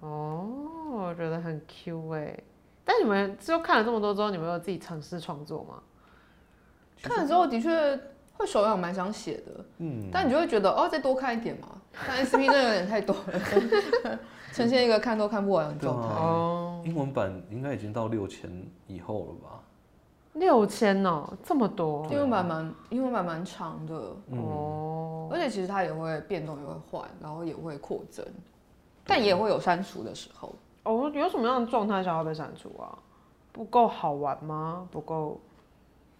[0.00, 0.48] 哦，
[0.90, 2.42] 我觉得很 Q 哎。
[2.86, 5.82] 但你们就看了这么多之后，你们有自己尝试创作吗？
[7.02, 8.00] 看了之后的确。
[8.34, 9.64] 会手痒，蛮想写的。
[9.76, 11.68] 嗯，但你就会觉得哦，再多看一点嘛。
[12.08, 14.18] 但 S C P 真的有点太多了，
[14.54, 16.08] 呈现一个看都看不完的状态。
[16.14, 18.50] 哦、啊，英文版应该已经到六千
[18.86, 19.60] 以后了吧？
[20.34, 22.06] 六千哦，这么多。
[22.10, 23.94] 英文版蛮英文版蛮长的
[24.30, 28.24] 哦，而且其实它也会变动，也会换，然后也会扩增，
[29.04, 30.54] 但也会有删除的时候。
[30.84, 32.98] 哦，有什么样的状态下会被删除啊？
[33.52, 34.88] 不够好玩吗？
[34.90, 35.38] 不够，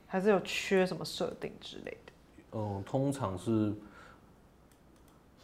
[0.07, 2.13] 还是有缺什么设定之类的？
[2.53, 3.73] 嗯，通常是，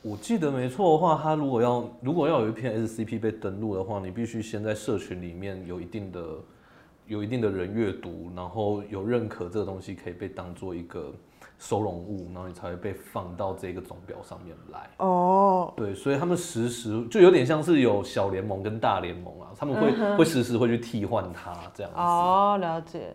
[0.02, 6.36] 我记得没错的话，它如果要如果要有一篇 SCP 被登录的话，你必须先在社群里面有一定的
[7.08, 11.12] 有一定的人阅读，然后有认可这个东西可以被当做一个
[11.58, 14.88] 收容物，然后你才会被放到这个总表上面来。
[14.98, 21.98] 哦，对，所以他们实时就有点像是有小联盟跟大联盟啊，他们会、嗯、会实时会去替换它这样子。
[21.98, 23.14] 哦，了解。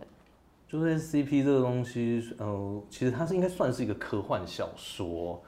[0.66, 5.40] 就是 SCP 这个东西，呃，其实它是应该算是一个科幻小说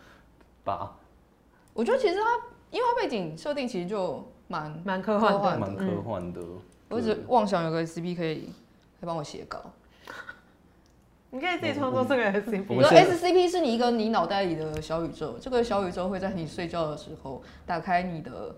[0.63, 0.97] 吧。
[1.75, 2.21] 我觉得其实它，
[2.71, 6.41] 因为它背景设定其实就蛮蛮科幻的，蛮科幻的。
[6.41, 8.35] 嗯、我一直妄想有个 SCP 可以
[9.01, 9.73] 可以帮我写稿。
[11.31, 12.65] 你可以自己创作这个 SCP。
[12.69, 18.55] 我说 SCP 是你一个你脑袋里的小宇宙，这个小宇宙会在你睡觉的时候打开你的，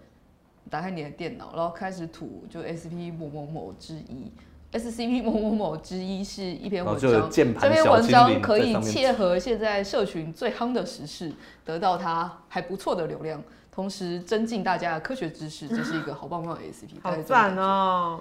[0.68, 4.30] 打开你的电脑，然后开始吐就 SCP 某某某之一。
[4.70, 11.32] SCP 某某某之一是一篇文章，这篇文章可以切合现在社群最夯的时事，
[11.64, 13.42] 得到它还不错的流量，
[13.72, 17.00] 同时增进大家的科学知识，这是一个好棒棒的 SCP。
[17.02, 18.20] 好赞哦！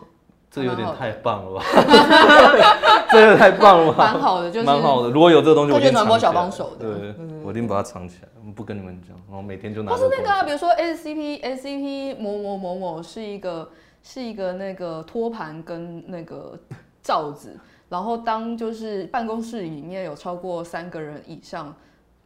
[0.50, 1.66] 这有点太棒了吧？
[3.12, 4.14] 这个太棒了吧？
[4.14, 5.10] 蛮好的，就是蛮好的。
[5.10, 6.78] 如果有这个东西，我就传播小帮手。
[6.80, 9.91] 对，我一定把它藏起来，不跟你们讲，然后每天就拿。
[9.91, 13.70] 不是那个啊，比如说 SCP SCP 某某某某是一个。
[14.04, 16.58] 是一个那个托盘跟那个
[17.04, 17.58] 罩子，
[17.89, 21.74] 然后当就是办公室里面有超过三个人以上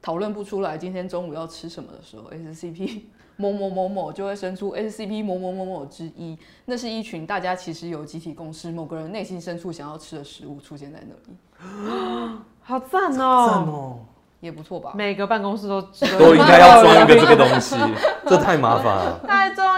[0.01, 3.01] 讨论不出来今天中午要吃什么的时候，SCP
[3.37, 13.99] 某某某某就会生出 SCP 某某某某之一，那是一群大家其实有集体共识，某个人内心深处想要吃的食物出现在那里， 好赞哦，赞哦，
[14.39, 14.93] 也不错吧？
[14.95, 15.81] 每个办公室都
[16.19, 17.75] 都应该要装一个这个东西，
[18.27, 19.70] 这太麻烦了，太重要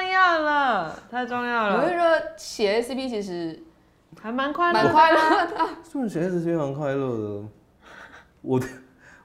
[0.74, 1.76] 了，太重要了。
[1.76, 2.04] 我会说
[2.38, 3.62] 写 SCP 其实
[4.22, 5.58] 还蛮快乐，蛮快乐的。
[5.90, 7.48] 是不是写 SCP 蛮快乐的？
[8.42, 8.62] 我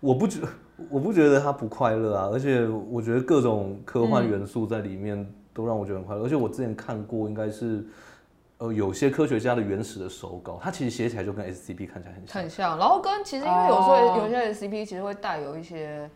[0.01, 0.40] 我不觉
[0.90, 6.24] 我不觉得它不快乐啊，而且我觉得各种科幻元素在里面都让我觉得很快乐。
[6.24, 7.84] 而且我之前看过，应该是。
[8.61, 12.76] 呃，有些科学家的原始的手稿，它其实写起来就跟 SCP 看起来很像，很像。
[12.76, 16.11] 然后跟其实因为有时候有些 SCP 其实会带有一些，嗯、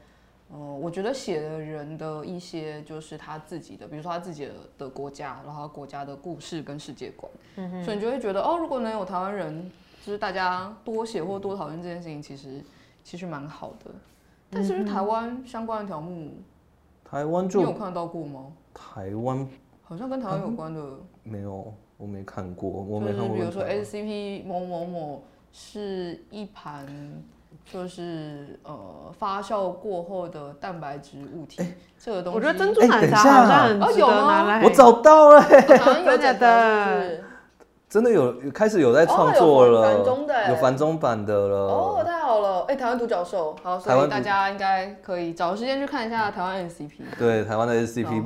[0.53, 9.71] 呃，我觉得写的人的一些就是他自己的，比如说他自己的的国家，然后国家的故事跟世界观，嗯哼，所以你就会觉得哦，如果能有台湾人，
[10.05, 12.63] 就是大家多写或多讨论这件事情，其实
[13.03, 13.91] 其实蛮好的。
[14.51, 16.31] 但是不是台湾相关的条目，
[17.05, 18.53] 台湾就你有看到过吗？
[18.75, 19.49] 台湾
[19.83, 21.73] 好像跟台湾有关的、嗯、没有。
[21.99, 23.29] 我没看过，我没看过。
[23.29, 25.23] 就是比如说 SCP 某某某
[25.53, 26.85] 是一盘，
[27.73, 28.79] 就是呃
[29.19, 31.63] 发酵过后的蛋白质物体。
[31.63, 34.63] 欸、这个东西，我觉得珍珠奶茶好像很值得拿来。
[34.65, 37.21] 我找到了、欸，真的的，
[37.89, 41.57] 真的有开始有在创作了，哦、有繁中的，有繁中版的了。
[41.57, 42.61] 哦，太好了！
[42.69, 46.91] 哎、欸，台湾独角兽，好，所以大家应该可以找时间去看一下台湾 SCP。
[47.19, 48.23] 对，台湾的 SCP，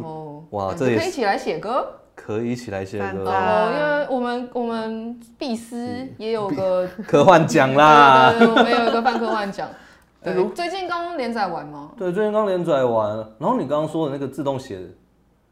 [0.50, 1.86] 哇，这也可以一起来写歌。
[2.26, 9.68] 可以一起来写歌哦，因为我们我们毕斯也有个 科幻奖啦， 对，对，对，我们有一个半科幻奖。
[10.24, 11.92] 对，最近刚刚连载完吗？
[11.96, 13.16] 对，最近刚连载完。
[13.38, 14.80] 然后你刚刚说的那个自动写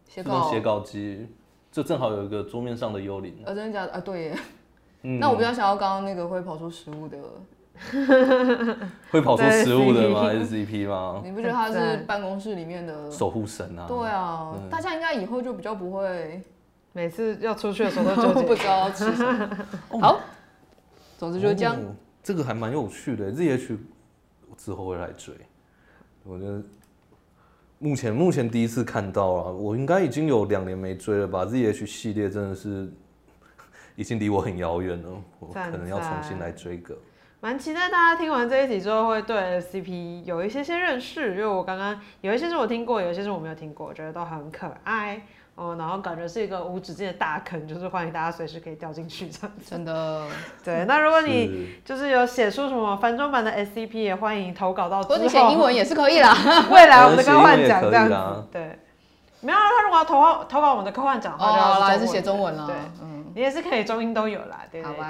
[0.09, 1.29] 自动写稿机，
[1.70, 3.33] 就正好有一个桌面上的幽灵。
[3.47, 3.93] 啊，真的假的？
[3.93, 4.37] 啊，对耶。
[5.03, 5.20] 嗯。
[5.20, 7.16] 那我比较想要刚刚那个会跑出食物的，
[9.12, 11.22] 会跑出食物的吗？SCP 吗？
[11.25, 13.87] 你不觉得他是办公室里面的守护神啊？
[13.87, 16.43] 对啊，大家应该以后就比较不会。
[16.97, 19.66] 每次要出去的时候都 不知道要吃什么。
[20.01, 20.20] 好，
[21.18, 21.74] 总之就是这样。
[21.74, 21.92] 哦、
[22.22, 23.76] 这个还蛮有趣的，ZH
[24.57, 25.34] 之后会来追。
[26.22, 26.62] 我觉得
[27.80, 32.88] 目前目前第一次看到啊，我应该已经有两年没追了吧？ZH 系列真的是
[33.97, 36.97] 已经离我很遥远了，我可能要重新来追个。
[37.40, 45.20] 蛮期待大家听完这一集之后会对 SCP 有一些些认识，因为我刚刚有一些是我听过，有一些是我没有听过，我觉得都很可爱。
[45.57, 49.70] 哦，然后感觉是一个无止境的大坑，就是欢迎大家随时可以掉进去这样子。
[49.70, 50.26] 真的。
[50.64, 55.14] 对，那如果你就是有写出什么繁中版的 SCP，也欢迎投稿到之后。
[55.14, 56.34] 或者写英文也是可以啦。
[56.70, 58.44] 未来我们的科幻奖这样子。
[58.50, 58.78] 对。
[59.40, 62.66] 没有，他如果要投投稿我们的科幻奖的话，就要还是写中文了。
[62.66, 63.26] 对，嗯。
[63.34, 65.05] 你也是可以中英都有啦，对对对。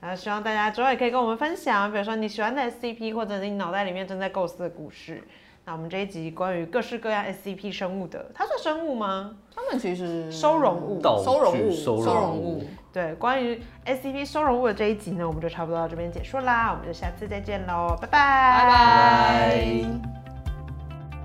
[0.00, 5.22] 然后希望大家之后也可以跟我们分享，比如说你喜欢的 SCP，或者你脑袋里面正在构思的故事。
[5.64, 9.36] 那我们这一集关于各式各样 SCP 生物的，它算生物吗？
[9.54, 12.64] 它们其实收容物，收容物，收容物。
[12.92, 20.21] 对，关于 SCP 收容物的这一集呢，我们就差不多到这边结束啦，我们就下次再见喽，拜拜，拜拜。